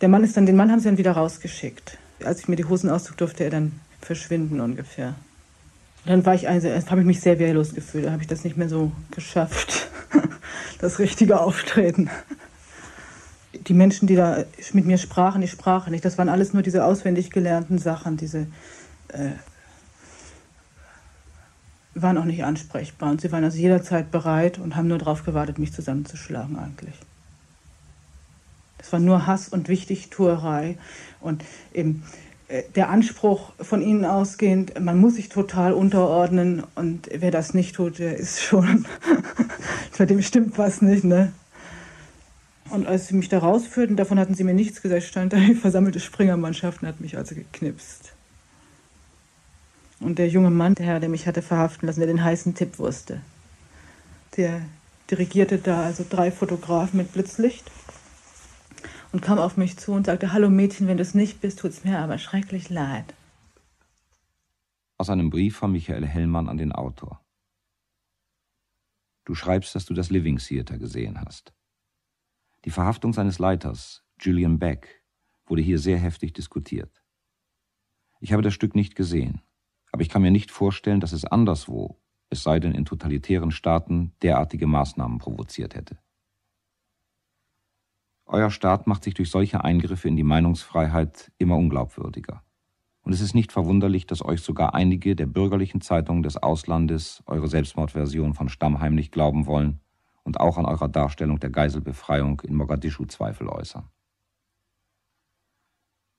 [0.00, 1.98] Der Mann ist dann, den Mann haben sie dann wieder rausgeschickt.
[2.22, 5.14] Als ich mir die Hosen auszog, durfte er dann verschwinden ungefähr.
[6.06, 8.56] Dann war ich also, habe ich mich sehr wehrlos gefühlt, dann habe ich das nicht
[8.56, 9.88] mehr so geschafft.
[10.78, 12.10] das richtige Auftreten.
[13.66, 16.04] Die Menschen, die da mit mir sprachen, die sprachen nicht.
[16.04, 18.46] Das waren alles nur diese auswendig gelernten Sachen, diese
[19.08, 19.30] äh,
[21.94, 23.10] waren auch nicht ansprechbar.
[23.10, 26.94] Und sie waren also jederzeit bereit und haben nur darauf gewartet, mich zusammenzuschlagen eigentlich.
[28.78, 30.76] Das war nur Hass und Wichtigtuerei.
[31.20, 31.42] Und
[31.72, 32.02] eben
[32.48, 37.76] äh, der Anspruch von ihnen ausgehend, man muss sich total unterordnen und wer das nicht
[37.76, 38.84] tut, der ist schon,
[39.98, 41.32] bei dem stimmt was nicht, ne?
[42.74, 45.54] Und als sie mich da rausführten, davon hatten sie mir nichts gesagt, stand da die
[45.54, 48.14] versammelte Springermannschaft und hat mich also geknipst.
[50.00, 52.80] Und der junge Mann, der Herr, der mich hatte verhaften lassen, der den heißen Tipp
[52.80, 53.20] wusste,
[54.36, 54.60] der
[55.08, 57.70] dirigierte da also drei Fotografen mit Blitzlicht
[59.12, 61.84] und kam auf mich zu und sagte, hallo Mädchen, wenn du es nicht bist, tut's
[61.84, 63.14] mir aber schrecklich leid.
[64.98, 67.20] Aus einem Brief von Michael Hellmann an den Autor.
[69.24, 71.54] Du schreibst, dass du das Living Theater gesehen hast.
[72.64, 75.02] Die Verhaftung seines Leiters, Julian Beck,
[75.44, 77.04] wurde hier sehr heftig diskutiert.
[78.20, 79.42] Ich habe das Stück nicht gesehen,
[79.92, 82.00] aber ich kann mir nicht vorstellen, dass es anderswo,
[82.30, 85.98] es sei denn in totalitären Staaten, derartige Maßnahmen provoziert hätte.
[88.24, 92.42] Euer Staat macht sich durch solche Eingriffe in die Meinungsfreiheit immer unglaubwürdiger.
[93.02, 97.48] Und es ist nicht verwunderlich, dass euch sogar einige der bürgerlichen Zeitungen des Auslandes eure
[97.48, 99.83] Selbstmordversion von Stammheim nicht glauben wollen
[100.24, 103.88] und auch an eurer Darstellung der Geiselbefreiung in Mogadischu Zweifel äußern.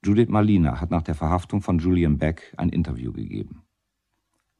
[0.04, 3.64] Judith Malina hat nach der Verhaftung von Julian Beck ein Interview gegeben.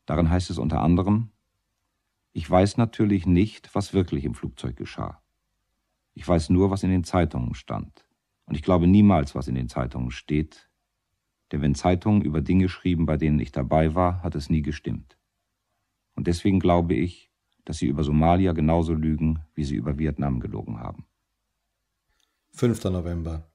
[0.04, 1.30] Darin heißt es unter anderem,
[2.32, 5.22] ich weiß natürlich nicht, was wirklich im Flugzeug geschah.
[6.14, 8.06] Ich weiß nur, was in den Zeitungen stand.
[8.46, 10.68] Und ich glaube niemals, was in den Zeitungen steht,
[11.52, 15.16] denn wenn Zeitungen über Dinge schrieben, bei denen ich dabei war, hat es nie gestimmt.
[16.14, 17.30] Und deswegen glaube ich,
[17.66, 21.04] dass sie über Somalia genauso lügen, wie sie über Vietnam gelogen haben.
[22.52, 22.84] 5.
[22.84, 23.50] November.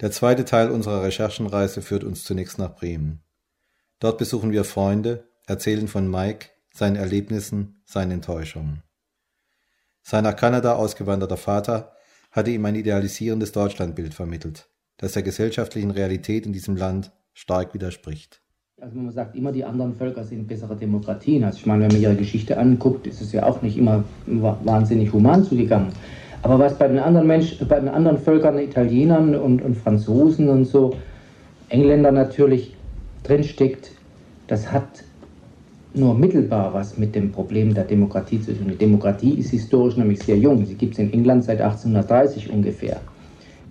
[0.00, 3.22] Der zweite Teil unserer Recherchenreise führt uns zunächst nach Bremen.
[3.98, 8.82] Dort besuchen wir Freunde, erzählen von Mike, seinen Erlebnissen, seinen Enttäuschungen.
[10.02, 11.92] Sein nach Kanada ausgewanderter Vater
[12.30, 18.40] hatte ihm ein idealisierendes Deutschlandbild vermittelt, das der gesellschaftlichen Realität in diesem Land stark widerspricht.
[18.80, 21.42] Also man sagt immer, die anderen Völker sind bessere Demokratien.
[21.42, 25.12] Also ich meine, wenn man ihre Geschichte anguckt, ist es ja auch nicht immer wahnsinnig
[25.12, 25.88] human zugegangen.
[26.42, 30.64] Aber was bei den anderen Menschen, bei den anderen Völkern, Italienern und, und Franzosen und
[30.64, 30.94] so,
[31.70, 32.76] Engländer natürlich
[33.24, 33.90] drinsteckt,
[34.46, 35.02] das hat
[35.94, 38.68] nur mittelbar was mit dem Problem der Demokratie zu tun.
[38.68, 40.64] Die Demokratie ist historisch nämlich sehr jung.
[40.64, 43.00] Sie gibt es in England seit 1830 ungefähr.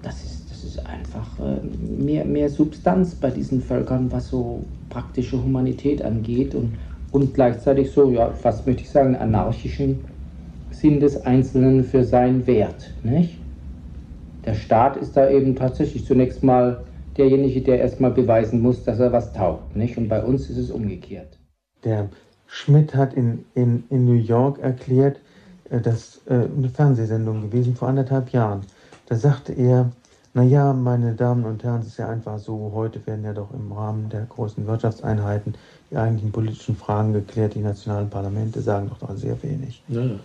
[0.04, 0.37] Das ist,
[0.68, 1.66] ist einfach äh,
[2.02, 6.74] mehr, mehr Substanz bei diesen Völkern, was so praktische Humanität angeht und,
[7.12, 10.04] und gleichzeitig so, ja, fast möchte ich sagen, anarchischen
[10.72, 12.94] Sinn des Einzelnen für seinen Wert.
[13.04, 13.40] Nicht?
[14.46, 16.84] Der Staat ist da eben tatsächlich zunächst mal
[17.18, 19.76] derjenige, der erstmal beweisen muss, dass er was taugt.
[19.76, 19.98] Nicht?
[19.98, 21.40] Und bei uns ist es umgekehrt.
[21.84, 22.10] Der
[22.46, 25.20] Schmidt hat in, in, in New York erklärt,
[25.70, 28.62] äh, das äh, eine Fernsehsendung gewesen vor anderthalb Jahren.
[29.08, 29.92] Da sagte er,
[30.34, 33.72] naja, meine Damen und Herren, es ist ja einfach so, heute werden ja doch im
[33.72, 35.56] Rahmen der großen Wirtschaftseinheiten
[35.90, 37.56] die eigentlichen politischen Fragen geklärt.
[37.56, 39.82] Die nationalen Parlamente sagen doch, sehr wenig.
[39.88, 40.20] Ja, ja.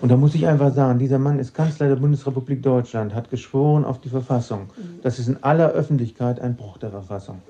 [0.00, 3.84] Und da muss ich einfach sagen, dieser Mann ist Kanzler der Bundesrepublik Deutschland, hat geschworen
[3.84, 4.70] auf die Verfassung.
[5.02, 7.40] Das ist in aller Öffentlichkeit ein Bruch der Verfassung.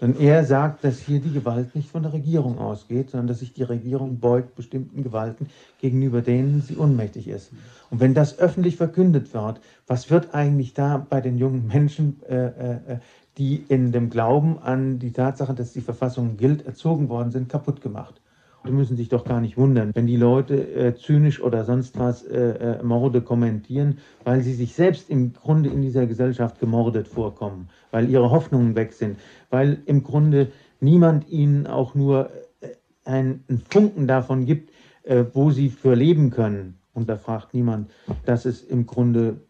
[0.00, 3.52] Denn er sagt, dass hier die Gewalt nicht von der Regierung ausgeht, sondern dass sich
[3.52, 5.48] die Regierung beugt bestimmten Gewalten
[5.80, 7.50] gegenüber denen sie unmächtig ist.
[7.90, 12.46] Und wenn das öffentlich verkündet wird, was wird eigentlich da bei den jungen Menschen, äh,
[12.46, 12.98] äh,
[13.38, 17.80] die in dem Glauben an die Tatsache, dass die Verfassung gilt, erzogen worden sind, kaputt
[17.80, 18.20] gemacht?
[18.68, 22.22] Die müssen sich doch gar nicht wundern, wenn die Leute äh, zynisch oder sonst was
[22.24, 27.70] äh, äh, Morde kommentieren, weil sie sich selbst im Grunde in dieser Gesellschaft gemordet vorkommen,
[27.90, 32.28] weil ihre Hoffnungen weg sind, weil im Grunde niemand ihnen auch nur
[32.60, 32.68] äh,
[33.06, 34.70] einen, Funken davon gibt,
[35.04, 36.78] äh, wo sie für leben können.
[36.92, 37.90] Und da fragt niemand,
[38.26, 39.40] dass es im Grunde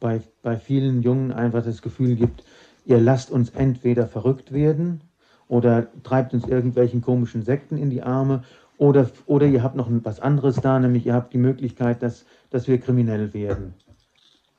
[0.00, 2.42] bei, bei vielen Jungen einfach das Gefühl gibt,
[2.86, 5.02] ihr lasst uns entweder verrückt werden
[5.48, 8.42] oder treibt uns irgendwelchen komischen Sekten in die Arme
[8.78, 12.68] oder, oder ihr habt noch was anderes da, nämlich ihr habt die Möglichkeit, dass, dass
[12.68, 13.74] wir kriminell werden.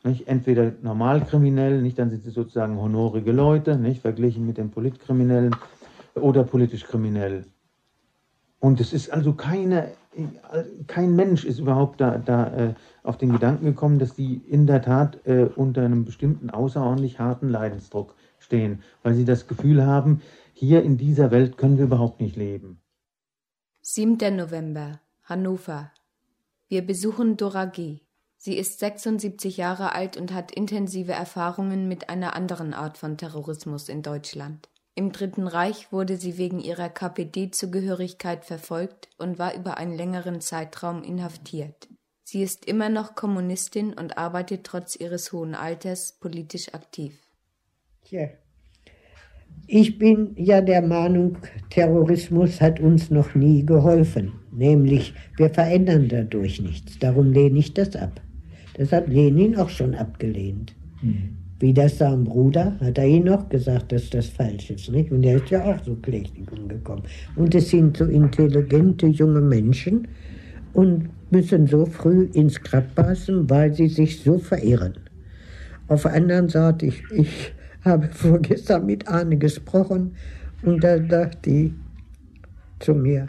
[0.03, 0.27] Nicht?
[0.27, 5.55] Entweder normal kriminell, nicht, dann sind sie sozusagen honorige Leute, nicht, verglichen mit den Politkriminellen,
[6.15, 7.45] oder politisch kriminell.
[8.59, 9.89] Und es ist also keine,
[10.87, 14.81] kein Mensch ist überhaupt da, da äh, auf den Gedanken gekommen, dass die in der
[14.81, 20.21] Tat äh, unter einem bestimmten außerordentlich harten Leidensdruck stehen, weil sie das Gefühl haben,
[20.53, 22.79] hier in dieser Welt können wir überhaupt nicht leben.
[23.87, 24.17] 7.
[24.35, 25.91] November, Hannover.
[26.67, 27.99] Wir besuchen Dora G.
[28.35, 33.87] Sie ist 76 Jahre alt und hat intensive Erfahrungen mit einer anderen Art von Terrorismus
[33.87, 34.69] in Deutschland.
[34.95, 41.03] Im Dritten Reich wurde sie wegen ihrer KPD-Zugehörigkeit verfolgt und war über einen längeren Zeitraum
[41.03, 41.87] inhaftiert.
[42.23, 47.21] Sie ist immer noch Kommunistin und arbeitet trotz ihres hohen Alters politisch aktiv.
[48.03, 48.29] Tja,
[49.67, 51.37] ich bin ja der Meinung,
[51.69, 54.33] Terrorismus hat uns noch nie geholfen.
[54.51, 56.97] Nämlich, wir verändern dadurch nichts.
[56.99, 58.21] Darum lehne ich das ab.
[58.77, 60.75] Das hat Lenin auch schon abgelehnt.
[61.01, 61.37] Mhm.
[61.59, 64.91] Wie das sein Bruder, hat er ihn noch gesagt, dass das falsch ist.
[64.91, 65.11] Nicht?
[65.11, 67.03] Und er ist ja auch so kläglich umgekommen.
[67.35, 70.07] Und es sind so intelligente junge Menschen
[70.73, 74.93] und müssen so früh ins Grab passen, weil sie sich so verirren.
[75.87, 77.53] Auf der anderen Seite, ich, ich
[77.85, 80.15] habe vorgestern mit Arne gesprochen
[80.63, 81.71] und da dachte ich
[82.79, 83.27] zu mir,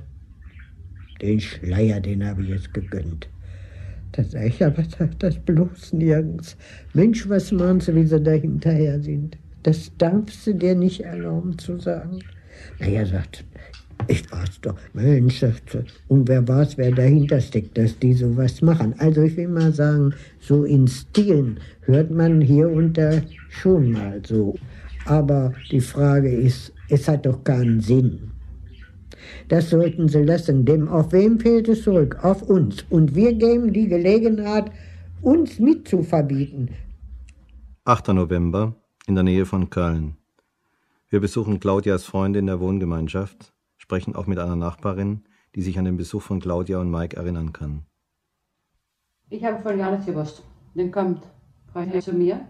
[1.23, 3.29] den Schleier, den habe ich jetzt gegönnt.
[4.13, 4.83] Da sage ich, aber
[5.19, 6.57] das bloß nirgends.
[6.95, 9.39] Mensch, was meinst du, wie sie da hinterher sind?
[9.63, 12.21] Das darfst du dir nicht erlauben zu sagen.
[12.79, 13.45] Naja, sagt,
[14.09, 15.45] ich weiß doch, Mensch,
[16.09, 18.95] und wer weiß, wer dahinter steckt, dass die sowas machen.
[18.99, 24.21] Also ich will mal sagen, so in Stilen hört man hier und da schon mal
[24.27, 24.55] so.
[25.05, 28.31] Aber die Frage ist, es hat doch keinen Sinn.
[29.49, 32.19] Das sollten sie lassen, denn auf wem fehlt es zurück?
[32.23, 32.85] Auf uns.
[32.91, 34.71] Und wir geben die Gelegenheit,
[35.23, 36.71] uns mitzuverbieten.
[37.85, 38.09] 8.
[38.09, 38.75] November
[39.07, 40.17] in der Nähe von Köln.
[41.09, 43.53] Wir besuchen Claudias Freunde in der Wohngemeinschaft,
[43.87, 45.23] sprechen auch mit einer Nachbarin,
[45.55, 47.87] die sich an den Besuch von Claudia und Mike erinnern kann.
[49.31, 50.43] Ich habe von nichts gewusst.
[50.75, 51.23] Dann kommt
[51.73, 52.41] Frau zu mir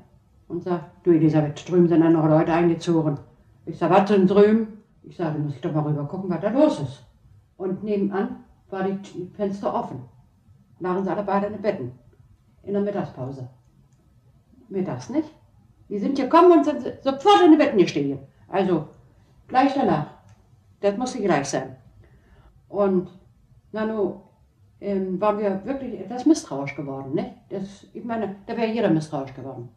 [0.48, 3.18] und sagt, du Elisabeth, drüben sind dann noch Leute eingezogen.
[3.66, 4.78] Ich sage, was denn drüben?
[5.02, 7.04] Ich sage, muss ich doch mal rüber gucken, was da los ist.
[7.58, 10.00] Und nebenan war die Fenster offen.
[10.80, 11.92] Lagen sie alle beide in den Betten.
[12.62, 13.46] In der Mittagspause.
[14.70, 15.28] Mittags nicht?
[15.90, 18.20] Die sind gekommen und sind sofort in den Betten gestiegen.
[18.48, 18.88] Also
[19.48, 20.15] gleich danach.
[20.80, 21.76] Das musste gleich sein.
[22.68, 23.08] Und
[23.72, 24.20] na nu,
[24.80, 27.14] ähm, waren wir wirklich etwas misstrauisch geworden.
[27.14, 27.30] Nicht?
[27.48, 29.68] Das, ich meine, da wäre jeder misstrauisch geworden.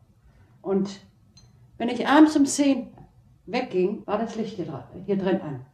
[0.61, 0.99] Und
[1.77, 2.87] wenn ich abends um 10
[3.45, 5.65] wegging, war das Licht hier, hier drin an.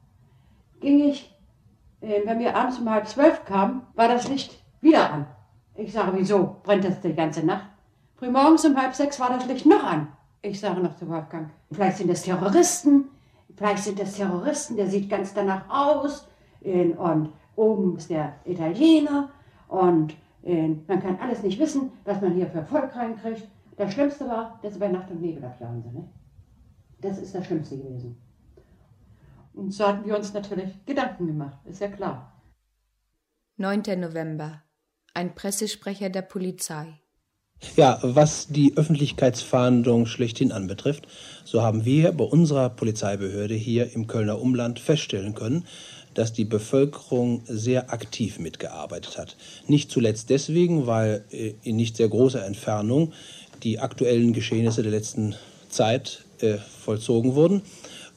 [0.80, 1.36] Ging ich,
[2.01, 5.28] äh, wenn wir abends um halb zwölf kamen, war das Licht wieder an.
[5.76, 7.65] Ich sage, wieso brennt das die ganze Nacht?
[8.15, 10.07] Frühmorgens um halb sechs war das Licht noch an.
[10.41, 13.05] Ich sage noch zu Wolfgang, vielleicht sind das Terroristen,
[13.55, 16.27] vielleicht sind das Terroristen, der sieht ganz danach aus.
[16.61, 19.29] Und oben ist der Italiener
[19.67, 23.47] und man kann alles nicht wissen, was man hier für Volk reinkriegt.
[23.77, 25.93] Das Schlimmste war, dass sie bei Nacht und Nebel abjagen sind.
[25.93, 26.09] Ne?
[27.01, 28.17] Das ist das Schlimmste gewesen.
[29.53, 32.41] Und so hatten wir uns natürlich Gedanken gemacht, ist ja klar.
[33.57, 33.81] 9.
[33.97, 34.63] November.
[35.13, 36.99] Ein Pressesprecher der Polizei.
[37.76, 41.08] Ja, was die Öffentlichkeitsfahndung schlechthin anbetrifft,
[41.43, 45.66] so haben wir bei unserer Polizeibehörde hier im Kölner Umland feststellen können,
[46.14, 49.36] dass die Bevölkerung sehr aktiv mitgearbeitet hat.
[49.68, 53.12] Nicht zuletzt deswegen, weil äh, in nicht sehr großer Entfernung
[53.64, 55.36] die aktuellen Geschehnisse der letzten
[55.70, 57.62] Zeit äh, vollzogen wurden.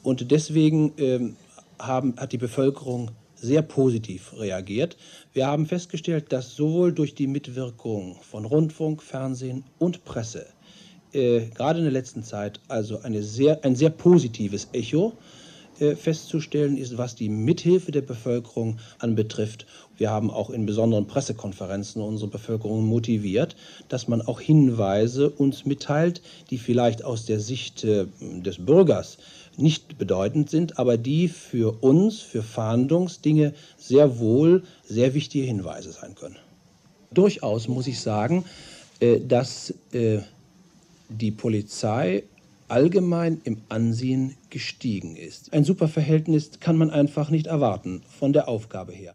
[0.03, 1.35] Und deswegen ähm,
[1.77, 3.11] haben, hat die Bevölkerung
[3.41, 4.97] sehr positiv reagiert.
[5.33, 10.47] Wir haben festgestellt, dass sowohl durch die Mitwirkung von Rundfunk, Fernsehen und Presse
[11.13, 15.13] äh, gerade in der letzten Zeit also sehr, ein sehr positives Echo
[15.79, 19.65] äh, festzustellen ist, was die Mithilfe der Bevölkerung anbetrifft.
[19.97, 23.55] Wir haben auch in besonderen Pressekonferenzen unsere Bevölkerung motiviert,
[23.87, 29.17] dass man auch Hinweise uns mitteilt, die vielleicht aus der Sicht äh, des Bürgers
[29.59, 36.15] nicht bedeutend sind, aber die für uns, für Fahndungsdinge sehr wohl sehr wichtige Hinweise sein
[36.15, 36.37] können.
[37.11, 38.45] Durchaus muss ich sagen,
[38.99, 39.73] äh, dass
[41.09, 42.23] die Polizei
[42.67, 45.51] allgemein im Ansehen gestiegen ist.
[45.53, 49.13] Ein super Verhältnis kann man einfach nicht erwarten von der Aufgabe her.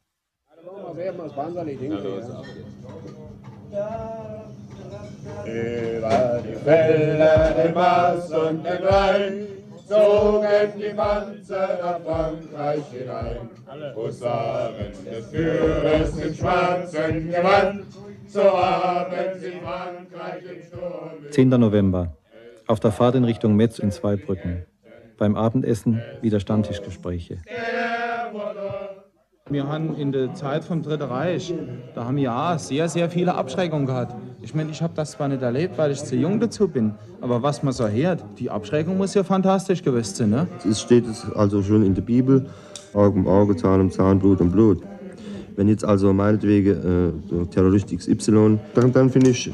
[5.44, 9.46] Über die Felder, den Mars und den Rhein
[9.86, 13.94] zogen die Panzer nach Frankreich hinein.
[13.94, 17.84] Husaren des Führers im schwarzen Gewand,
[18.26, 21.30] so haben sie Frankreich im Sturm.
[21.30, 21.48] 10.
[21.48, 22.16] November.
[22.66, 24.64] Auf der Fahrt in Richtung Metz in Zweibrücken.
[25.18, 27.38] Beim Abendessen wieder Stammtischgespräche.
[29.50, 31.52] Wir haben in der Zeit vom Dritten Reich,
[31.94, 34.14] da haben wir ja sehr, sehr viele Abschreckungen gehabt.
[34.44, 36.92] Ich meine, ich habe das zwar nicht erlebt, weil ich zu jung dazu bin,
[37.22, 40.46] aber was man so hört, die Abschreckung muss ja fantastisch gewesen sein, ne?
[40.68, 42.44] Es steht also schon in der Bibel,
[42.92, 44.82] Auge um Auge, Zahn um Zahn, Blut um Blut.
[45.56, 49.50] Wenn jetzt also meinetwegen äh, Terrorist XY, dann, dann finde ich,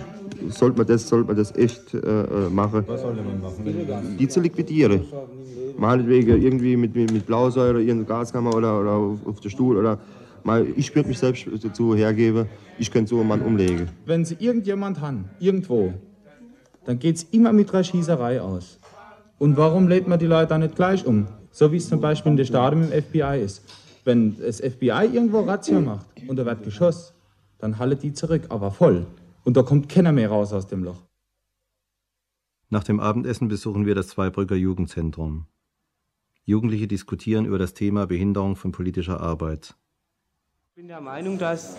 [0.49, 2.82] sollte man das, sollte man das echt äh, äh machen.
[2.88, 4.16] Was sollte man machen?
[4.18, 5.03] Die zu liquidieren.
[5.78, 9.76] Meinetwegen irgendwie mit, mit, mit Blausäure in der Gaskammer oder, oder auf, auf der Stuhl
[9.76, 9.99] oder
[10.45, 12.47] mal, ich würde mich selbst dazu hergeben,
[12.78, 13.88] ich könnte so einen Mann umlegen.
[14.07, 15.95] Wenn Sie irgendjemand haben, irgendwo,
[16.84, 18.78] dann geht es immer mit einer Schießerei aus.
[19.38, 21.26] Und warum lädt man die Leute dann nicht gleich um?
[21.51, 23.62] So wie es zum Beispiel in den Staaten im FBI ist.
[24.05, 27.14] Wenn das FBI irgendwo Razzia macht und da wird geschossen,
[27.59, 29.07] dann haltet die zurück, aber voll.
[29.45, 31.03] Und da kommt keiner mehr raus aus dem Loch.
[32.68, 35.47] Nach dem Abendessen besuchen wir das Zweibrücker Jugendzentrum.
[36.45, 39.76] Jugendliche diskutieren über das Thema Behinderung von politischer Arbeit.
[40.81, 41.76] Ich bin der Meinung, dass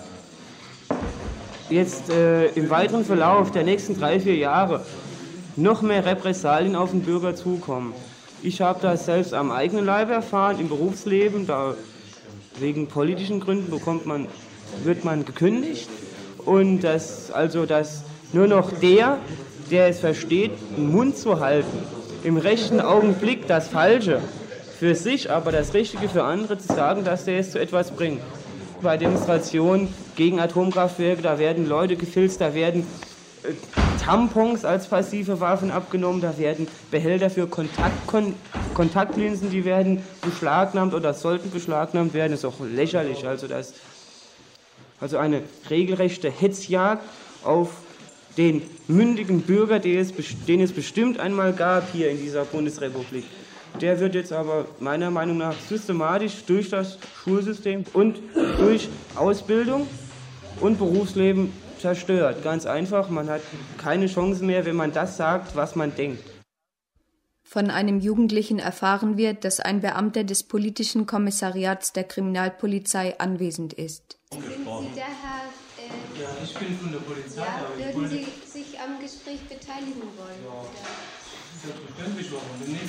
[1.72, 4.86] jetzt äh, im weiteren Verlauf der nächsten drei, vier Jahre
[5.56, 7.95] noch mehr Repressalien auf den Bürger zukommen.
[8.43, 11.47] Ich habe das selbst am eigenen Leib erfahren im Berufsleben.
[11.47, 11.74] Da
[12.60, 14.28] wegen politischen Gründen bekommt man,
[14.84, 15.89] wird man gekündigt.
[16.45, 19.18] Und dass also dass nur noch der,
[19.72, 21.76] der es versteht, den Mund zu halten,
[22.24, 24.22] im rechten Augenblick das Falsche
[24.78, 28.22] für sich, aber das Richtige für andere zu sagen, dass der es zu etwas bringt.
[28.82, 32.88] Bei Demonstrationen gegen Atomkraftwerke, da werden Leute gefilzt, da werden
[33.43, 33.53] äh,
[34.03, 38.34] Tampons als passive Waffen abgenommen, da werden Behälter für Kontakt, Kon
[38.73, 42.34] Kontaktlinsen, die werden beschlagnahmt oder sollten beschlagnahmt werden.
[42.34, 43.27] Ist auch lächerlich.
[43.27, 43.75] Also, das,
[44.99, 47.03] also eine regelrechte Hetzjagd
[47.43, 47.69] auf
[48.38, 50.13] den mündigen Bürger, den es,
[50.47, 53.25] den es bestimmt einmal gab hier in dieser Bundesrepublik.
[53.80, 58.19] Der wird jetzt aber meiner Meinung nach systematisch durch das Schulsystem und
[58.57, 59.88] durch Ausbildung
[60.59, 62.43] und Berufsleben zerstört.
[62.43, 63.41] Ganz einfach, man hat
[63.78, 66.24] keine Chance mehr, wenn man das sagt, was man denkt.
[67.43, 74.17] Von einem Jugendlichen erfahren wir, dass ein Beamter des politischen Kommissariats der Kriminalpolizei anwesend ist.
[74.32, 75.49] Sind Sie der Herr?
[75.78, 77.41] Äh, ja, ich bin von der Polizei.
[77.41, 80.39] Ja, würden Sie sich am Gespräch beteiligen wollen?
[80.45, 80.63] Ja.
[81.64, 82.82] Selbstverständlich, warum nicht?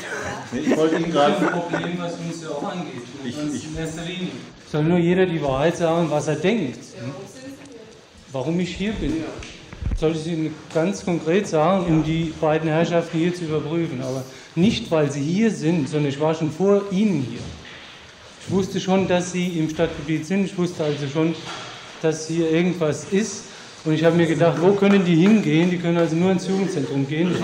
[0.53, 1.33] Nee, ich wollte Ihnen gerade.
[1.35, 3.03] Das ist ein Problem, was uns ja auch angeht.
[3.23, 4.29] Ich, ich, in erster Linie.
[4.71, 6.77] Soll nur jeder die Wahrheit sagen, was er denkt.
[6.77, 7.13] Hm?
[8.33, 9.25] Warum ich hier bin.
[9.99, 14.01] Soll ich Ihnen ganz konkret sagen, um die beiden Herrschaften hier zu überprüfen.
[14.01, 17.41] Aber nicht, weil sie hier sind, sondern ich war schon vor Ihnen hier.
[18.47, 20.47] Ich wusste schon, dass Sie im Stadtgebiet sind.
[20.47, 21.35] Ich wusste also schon,
[22.01, 23.45] dass hier irgendwas ist.
[23.85, 25.71] Und ich habe mir gedacht, wo können die hingehen?
[25.71, 27.35] Die können also nur ins Jugendzentrum gehen.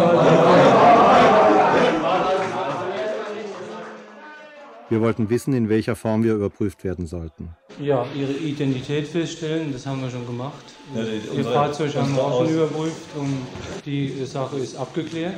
[4.89, 7.51] wir wollten wissen, in welcher Form wir überprüft werden sollten.
[7.81, 10.65] Ja, ihre Identität feststellen, das haben wir schon gemacht.
[10.95, 11.03] Ja,
[11.37, 13.39] Ihr Fahrzeug haben wir auch schon überprüft und
[13.85, 15.35] die Sache ist abgeklärt.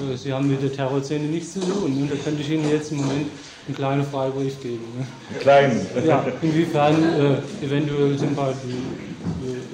[0.00, 1.96] Äh, Sie haben mit der Terrorszene nichts zu tun.
[2.00, 3.26] Und da könnte ich Ihnen jetzt im Moment
[3.66, 4.84] einen kleinen Freibrief geben.
[4.96, 5.06] Ne?
[5.40, 5.86] Kleinen?
[6.06, 8.74] Ja, inwiefern äh, eventuell Sympathie,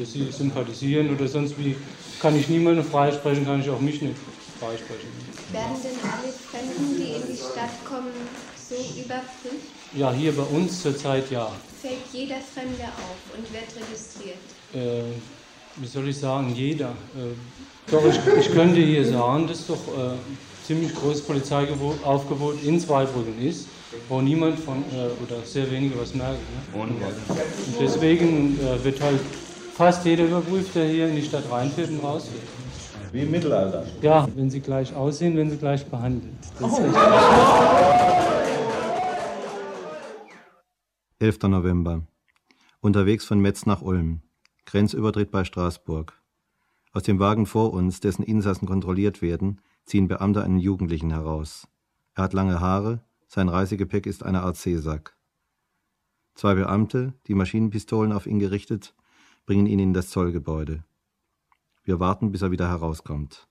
[0.04, 1.76] Sie sympathisieren oder sonst wie,
[2.20, 4.14] kann ich niemanden freisprechen, kann ich auch mich nicht
[4.58, 5.08] freisprechen.
[5.52, 8.12] Werden denn alle Fremden, die in die Stadt kommen,
[8.68, 9.74] so überprüft?
[9.94, 11.50] Ja, hier bei uns zurzeit ja.
[11.80, 14.38] Fällt jeder Fremde auf und wird registriert?
[14.72, 15.20] Äh,
[15.76, 16.90] wie soll ich sagen, jeder.
[17.14, 20.16] Äh, doch, ich, ich könnte hier sagen, dass doch äh,
[20.62, 23.68] ziemlich großes Polizeiaufgebot in Zweibrücken ist,
[24.08, 26.38] wo niemand von äh, oder sehr wenige was merken.
[26.74, 26.80] Ne?
[26.80, 26.92] Und
[27.80, 29.20] deswegen äh, wird halt
[29.74, 32.42] fast jeder überprüft, der hier in die Stadt reinfährt und rausfährt.
[33.12, 33.86] Wie im Mittelalter.
[34.02, 36.32] Ja, wenn sie gleich aussehen, werden sie gleich behandelt.
[36.58, 36.84] Das oh.
[41.20, 41.42] 11.
[41.44, 42.02] November.
[42.80, 44.22] Unterwegs von Metz nach Ulm.
[44.66, 46.20] Grenzübertritt bei Straßburg.
[46.92, 51.68] Aus dem Wagen vor uns, dessen Insassen kontrolliert werden, ziehen Beamte einen Jugendlichen heraus.
[52.14, 53.00] Er hat lange Haare,
[53.34, 55.16] sein Reisegepäck ist eine Art Seesack.
[56.34, 58.94] Zwei Beamte, die Maschinenpistolen auf ihn gerichtet,
[59.44, 60.84] bringen ihn in das Zollgebäude.
[61.82, 63.48] Wir warten, bis er wieder herauskommt.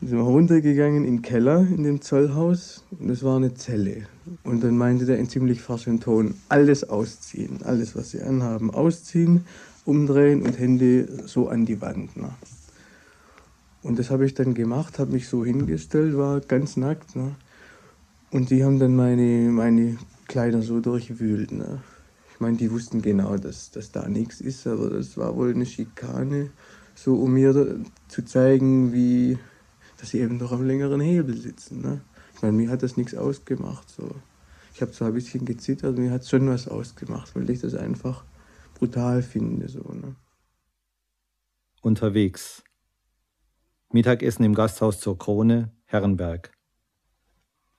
[0.00, 4.06] Wir sind runtergegangen im Keller in dem Zollhaus und es war eine Zelle.
[4.42, 9.46] Und dann meinte der in ziemlich forschem Ton, alles ausziehen, alles was sie anhaben, ausziehen
[9.84, 12.16] umdrehen und Hände so an die Wand.
[12.16, 12.30] Ne?
[13.82, 17.16] Und das habe ich dann gemacht, habe mich so hingestellt, war ganz nackt.
[17.16, 17.36] Ne?
[18.34, 21.52] Und die haben dann meine, meine Kleider so durchwühlt.
[21.52, 21.80] Ne?
[22.32, 25.64] Ich meine, die wussten genau, dass, dass da nichts ist, aber das war wohl eine
[25.64, 26.50] Schikane,
[26.96, 29.38] so um mir zu zeigen, wie,
[29.98, 31.80] dass sie eben doch am längeren Hebel sitzen.
[31.80, 32.00] Ne?
[32.34, 33.88] Ich meine, mir hat das nichts ausgemacht.
[33.88, 34.10] So.
[34.74, 37.76] Ich habe zwar ein bisschen gezittert, mir hat es schon was ausgemacht, weil ich das
[37.76, 38.24] einfach
[38.76, 39.68] brutal finde.
[39.68, 40.16] So, ne?
[41.82, 42.64] Unterwegs.
[43.92, 46.50] Mittagessen im Gasthaus zur Krone, Herrenberg.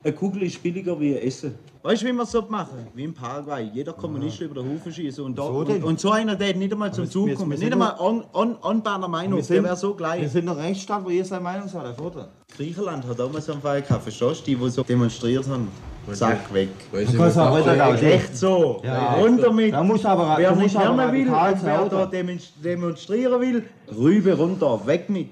[0.06, 1.56] Eine Kugel ist billiger wie ein Essen.
[1.82, 2.88] Weißt du, wie wir es so machen?
[2.94, 3.72] Wie im Paraguay.
[3.74, 4.46] Jeder Kommunist ja.
[4.46, 5.24] über den Haufen schießen.
[5.26, 7.58] Und, so und, und, so einer, der nicht einmal zum Zug kommt.
[7.58, 9.42] Nicht einmal an, an, anbahner Meinung.
[9.42, 10.22] Sind, der wäre so gleich.
[10.22, 12.30] Wir sind ein Rechtsstaat, wo ihr seine Meinung sagt, oder?
[12.56, 14.04] Griechenland hat auch mal so einen Fall gehabt.
[14.04, 14.46] Verstehst du?
[14.52, 15.70] Die, die so demonstriert haben.
[16.14, 16.70] Zack, weg.
[16.92, 18.82] Weißt du, was auch echt so.
[18.84, 19.74] Ja, runter mit.
[19.74, 25.30] Da muss aber, wer nicht lernen will, wer da demonstrieren will, rübe runter, weg mit.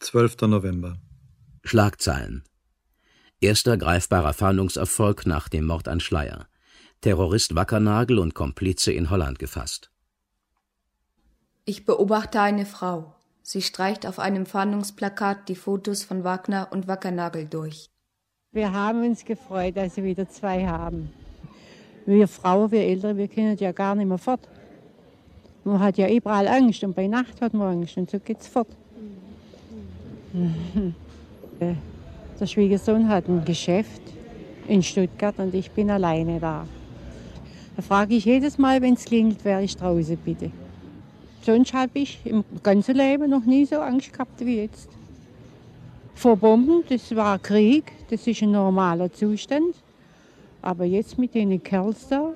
[0.00, 0.42] 12.
[0.42, 0.96] November.
[1.64, 2.44] Schlagzeilen.
[3.40, 6.46] Erster greifbarer Fahndungserfolg nach dem Mord an Schleier.
[7.02, 9.90] Terrorist Wackernagel und Komplize in Holland gefasst.
[11.66, 13.14] Ich beobachte eine Frau.
[13.42, 17.90] Sie streicht auf einem Fahndungsplakat die Fotos von Wagner und Wackernagel durch.
[18.52, 21.12] Wir haben uns gefreut, dass sie wieder zwei haben.
[22.06, 24.48] Wir Frauen, wir Ältere, wir können ja gar nicht mehr fort.
[25.64, 28.68] Man hat ja überall Angst und bei Nacht hat man Angst und so geht's fort.
[32.38, 34.02] Der Schwiegersohn hat ein Geschäft
[34.68, 36.66] in Stuttgart und ich bin alleine da.
[37.76, 40.50] Da frage ich jedes Mal, wenn es klingelt, wer ich draußen bitte.
[41.42, 44.90] Sonst habe ich im ganzen Leben noch nie so Angst gehabt wie jetzt.
[46.14, 49.74] Vor Bomben, das war Krieg, das ist ein normaler Zustand.
[50.60, 52.32] Aber jetzt mit den Kerls da,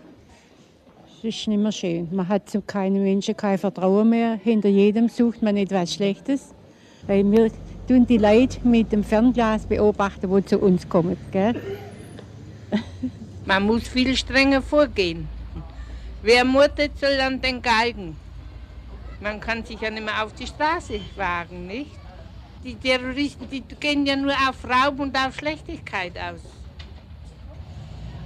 [1.07, 2.09] das ist nicht mehr schön.
[2.11, 4.35] Man hat zu keinem Menschen kein Vertrauen mehr.
[4.43, 6.55] Hinter jedem sucht man etwas Schlechtes.
[7.07, 7.51] Weil wir
[7.91, 11.17] tun die Leute mit dem Fernglas beobachten, die zu uns kommen.
[11.33, 11.61] Gell?
[13.45, 15.27] Man muss viel strenger vorgehen.
[16.23, 18.17] Wer murtet, soll an den Galgen.
[19.21, 21.91] Man kann sich ja nicht mehr auf die Straße wagen, nicht?
[22.63, 26.43] Die Terroristen, die gehen ja nur auf Raub und auf Schlechtigkeit aus.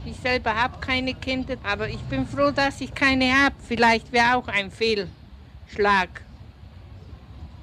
[0.05, 3.55] Ich selber habe keine Kinder, aber ich bin froh, dass ich keine habe.
[3.67, 6.21] Vielleicht wäre auch ein Fehlschlag.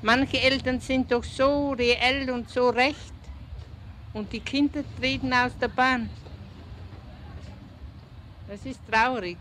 [0.03, 3.13] Manche Eltern sind doch so reell und so recht
[4.13, 6.09] und die Kinder treten aus der Bahn.
[8.47, 9.37] Das ist traurig.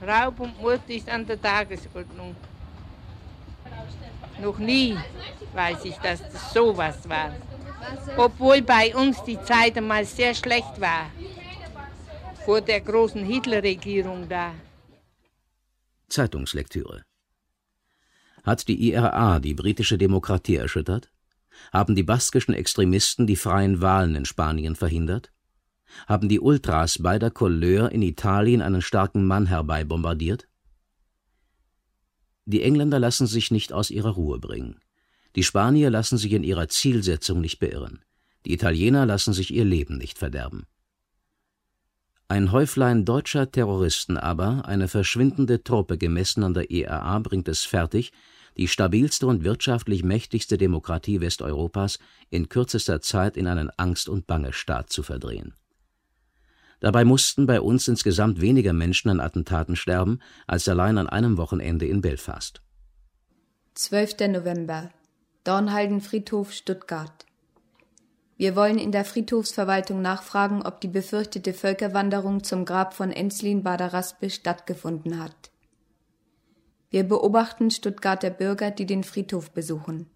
[0.00, 2.36] Raub und Mord ist an der Tagesordnung.
[4.40, 4.96] Noch nie
[5.54, 7.34] weiß ich, dass das sowas war.
[8.16, 11.10] Obwohl bei uns die Zeit einmal sehr schlecht war.
[12.44, 14.52] Vor der großen Hitlerregierung da.
[16.08, 17.04] Zeitungslektüre.
[18.42, 21.10] Hat die IRA die britische Demokratie erschüttert?
[21.72, 25.32] Haben die baskischen Extremisten die freien Wahlen in Spanien verhindert?
[26.06, 30.48] Haben die Ultras beider Couleur in Italien einen starken Mann herbeibombardiert?
[32.44, 34.80] Die Engländer lassen sich nicht aus ihrer Ruhe bringen.
[35.34, 38.04] Die Spanier lassen sich in ihrer Zielsetzung nicht beirren.
[38.44, 40.66] Die Italiener lassen sich ihr Leben nicht verderben.
[42.28, 48.12] Ein Häuflein deutscher Terroristen aber, eine verschwindende Truppe gemessen an der IRA, bringt es fertig,
[48.56, 52.00] die stabilste und wirtschaftlich mächtigste Demokratie Westeuropas
[52.30, 55.54] in kürzester Zeit in einen Angst- und Bange-Staat zu verdrehen.
[56.80, 60.18] Dabei mussten bei uns insgesamt weniger Menschen an Attentaten sterben
[60.48, 62.60] als allein an einem Wochenende in Belfast.
[63.74, 64.28] 12.
[64.32, 64.90] November
[65.44, 67.24] Dornhalden-Friedhof, Stuttgart
[68.38, 74.28] wir wollen in der Friedhofsverwaltung nachfragen, ob die befürchtete Völkerwanderung zum Grab von Enslin Bader-Raspe
[74.28, 75.50] stattgefunden hat.
[76.90, 80.10] Wir beobachten Stuttgarter Bürger, die den Friedhof besuchen.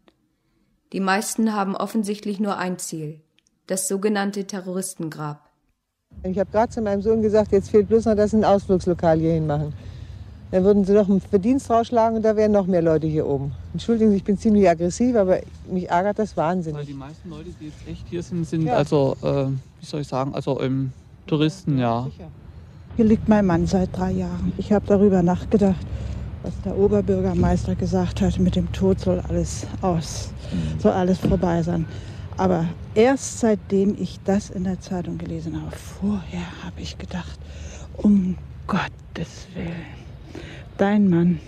[0.92, 3.20] Die meisten haben offensichtlich nur ein Ziel,
[3.66, 5.48] das sogenannte Terroristengrab.
[6.22, 9.18] Ich habe gerade zu meinem Sohn gesagt, jetzt fehlt bloß noch, dass sie ein Ausflugslokal
[9.18, 9.72] hier hinmachen.
[10.50, 13.52] Dann würden sie noch einen Verdienst rausschlagen und da wären noch mehr Leute hier oben.
[13.72, 15.38] Entschuldigen Sie, ich bin ziemlich aggressiv, aber
[15.70, 16.80] mich ärgert das wahnsinnig.
[16.80, 18.74] Weil die meisten Leute, die jetzt echt hier sind, sind ja.
[18.74, 20.92] also, äh, wie soll ich sagen, also ähm,
[21.26, 22.08] Touristen, ja.
[22.96, 24.52] Hier liegt mein Mann seit drei Jahren.
[24.58, 25.78] Ich habe darüber nachgedacht,
[26.42, 30.80] was der Oberbürgermeister gesagt hat, mit dem Tod soll alles aus, mhm.
[30.80, 31.86] soll alles vorbei sein.
[32.36, 32.64] Aber
[32.94, 37.38] erst seitdem ich das in der Zeitung gelesen habe, vorher habe ich gedacht,
[37.98, 39.99] um Gottes Willen
[40.80, 41.38] dein Mann,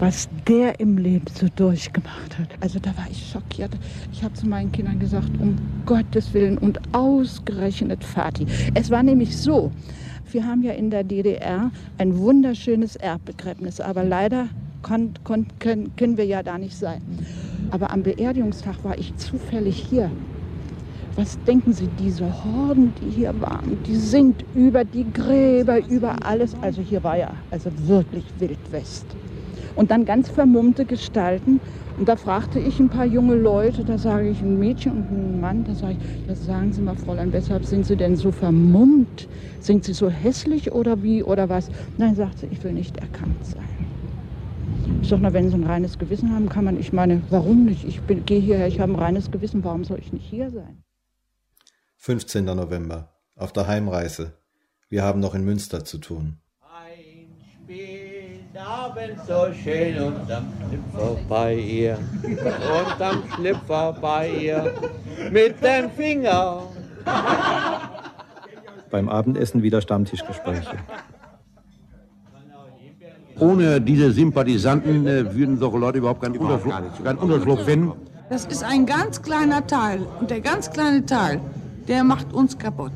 [0.00, 2.48] was der im Leben so durchgemacht hat.
[2.60, 3.70] Also da war ich schockiert.
[4.12, 5.56] Ich habe zu meinen Kindern gesagt, um
[5.86, 8.46] Gottes Willen und ausgerechnet Vati.
[8.74, 9.70] Es war nämlich so,
[10.32, 14.48] wir haben ja in der DDR ein wunderschönes Erbbegräbnis, aber leider
[14.82, 17.00] kon, kon, können, können wir ja da nicht sein.
[17.70, 20.10] Aber am Beerdigungstag war ich zufällig hier
[21.16, 26.54] was denken Sie, diese Horden, die hier waren, die sind über die Gräber, über alles.
[26.60, 29.06] Also hier war ja also wirklich Wildwest.
[29.76, 31.60] Und dann ganz vermummte Gestalten.
[31.98, 35.40] Und da fragte ich ein paar junge Leute, da sage ich ein Mädchen und ein
[35.40, 39.28] Mann, da sage ich, ja, sagen Sie mal, Fräulein, weshalb sind Sie denn so vermummt?
[39.60, 41.70] Sind Sie so hässlich oder wie oder was?
[41.96, 43.62] Nein, sagt sie, ich will nicht erkannt sein.
[45.02, 47.84] Ich sage, na, wenn Sie ein reines Gewissen haben, kann man, ich meine, warum nicht?
[47.84, 50.83] Ich gehe hierher, ich habe ein reines Gewissen, warum soll ich nicht hier sein?
[52.04, 52.44] 15.
[52.44, 54.34] November, auf der Heimreise.
[54.90, 56.36] Wir haben noch in Münster zu tun.
[58.54, 64.74] Abend so schön unterm Schlüpfer bei ihr, unterm Schlüpfer bei ihr,
[65.30, 66.64] mit dem Finger.
[68.90, 70.76] Beim Abendessen wieder Stammtischgespräche.
[73.38, 77.92] Ohne diese Sympathisanten äh, würden solche Leute überhaupt keinen Unterschlupf, keinen Unterschlupf finden.
[78.28, 80.06] Das ist ein ganz kleiner Teil.
[80.20, 81.40] Und der ganz kleine Teil,
[81.88, 82.92] der macht uns kaputt.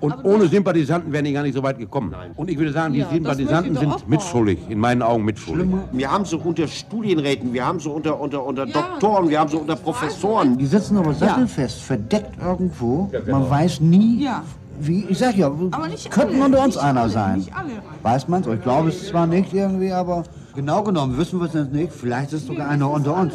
[0.00, 2.14] Und ohne Sympathisanten wären die gar nicht so weit gekommen.
[2.36, 5.68] Und ich würde sagen, die Ja, Sympathisanten sind mitschuldig, in meinen Augen mitschuldig.
[5.92, 9.58] Wir haben so unter Studienräten, wir haben so unter, unter, unter Doktoren, wir haben so
[9.58, 10.56] unter Professoren.
[10.56, 13.10] Die sitzen aber sattelfest, verdeckt irgendwo.
[13.30, 14.42] Man weiß nie, Ja.
[14.80, 17.36] wie, ich sag ja, Aber nicht könnten alle, unter uns nicht einer alle, sein.
[17.40, 17.68] nicht alle.
[18.02, 18.46] Weiß man's?
[18.46, 20.22] Ich glaube es zwar nicht irgendwie, aber
[20.54, 21.92] genau genommen wissen wir es jetzt nicht.
[21.92, 23.34] Vielleicht ist sogar einer unter uns.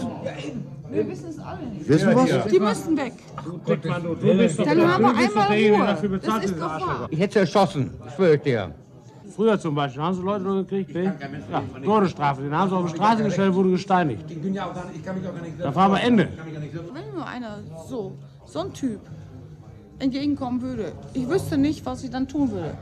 [0.95, 1.89] Wir wissen es alle nicht.
[1.89, 2.51] Wissen wir's?
[2.51, 3.13] Die müssen weg.
[3.65, 6.19] Dann haben wir einmal Ruhe.
[6.21, 7.07] Das ist doch wahr.
[7.09, 8.71] Ich hätte erschossen, das schwöre ich dir.
[9.35, 11.13] Früher zum Beispiel haben sie Leute noch gekriegt, ne?
[11.51, 12.41] Ja, Todesstrafe.
[12.41, 14.23] Den haben sie auf die Straße gestellt, wurde gesteinigt.
[15.59, 16.29] Da war aber Ende.
[16.93, 17.59] Wenn mir einer
[17.89, 18.15] so,
[18.45, 19.01] so ein Typ
[19.99, 22.77] entgegenkommen würde, ich wüsste nicht, was ich dann tun würde.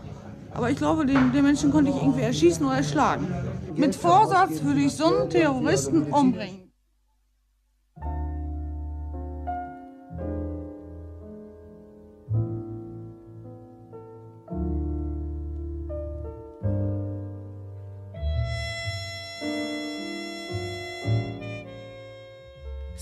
[0.53, 3.27] Aber ich glaube, den, den Menschen konnte ich irgendwie erschießen oder erschlagen.
[3.75, 6.59] Mit Vorsatz würde ich so einen Terroristen umbringen.–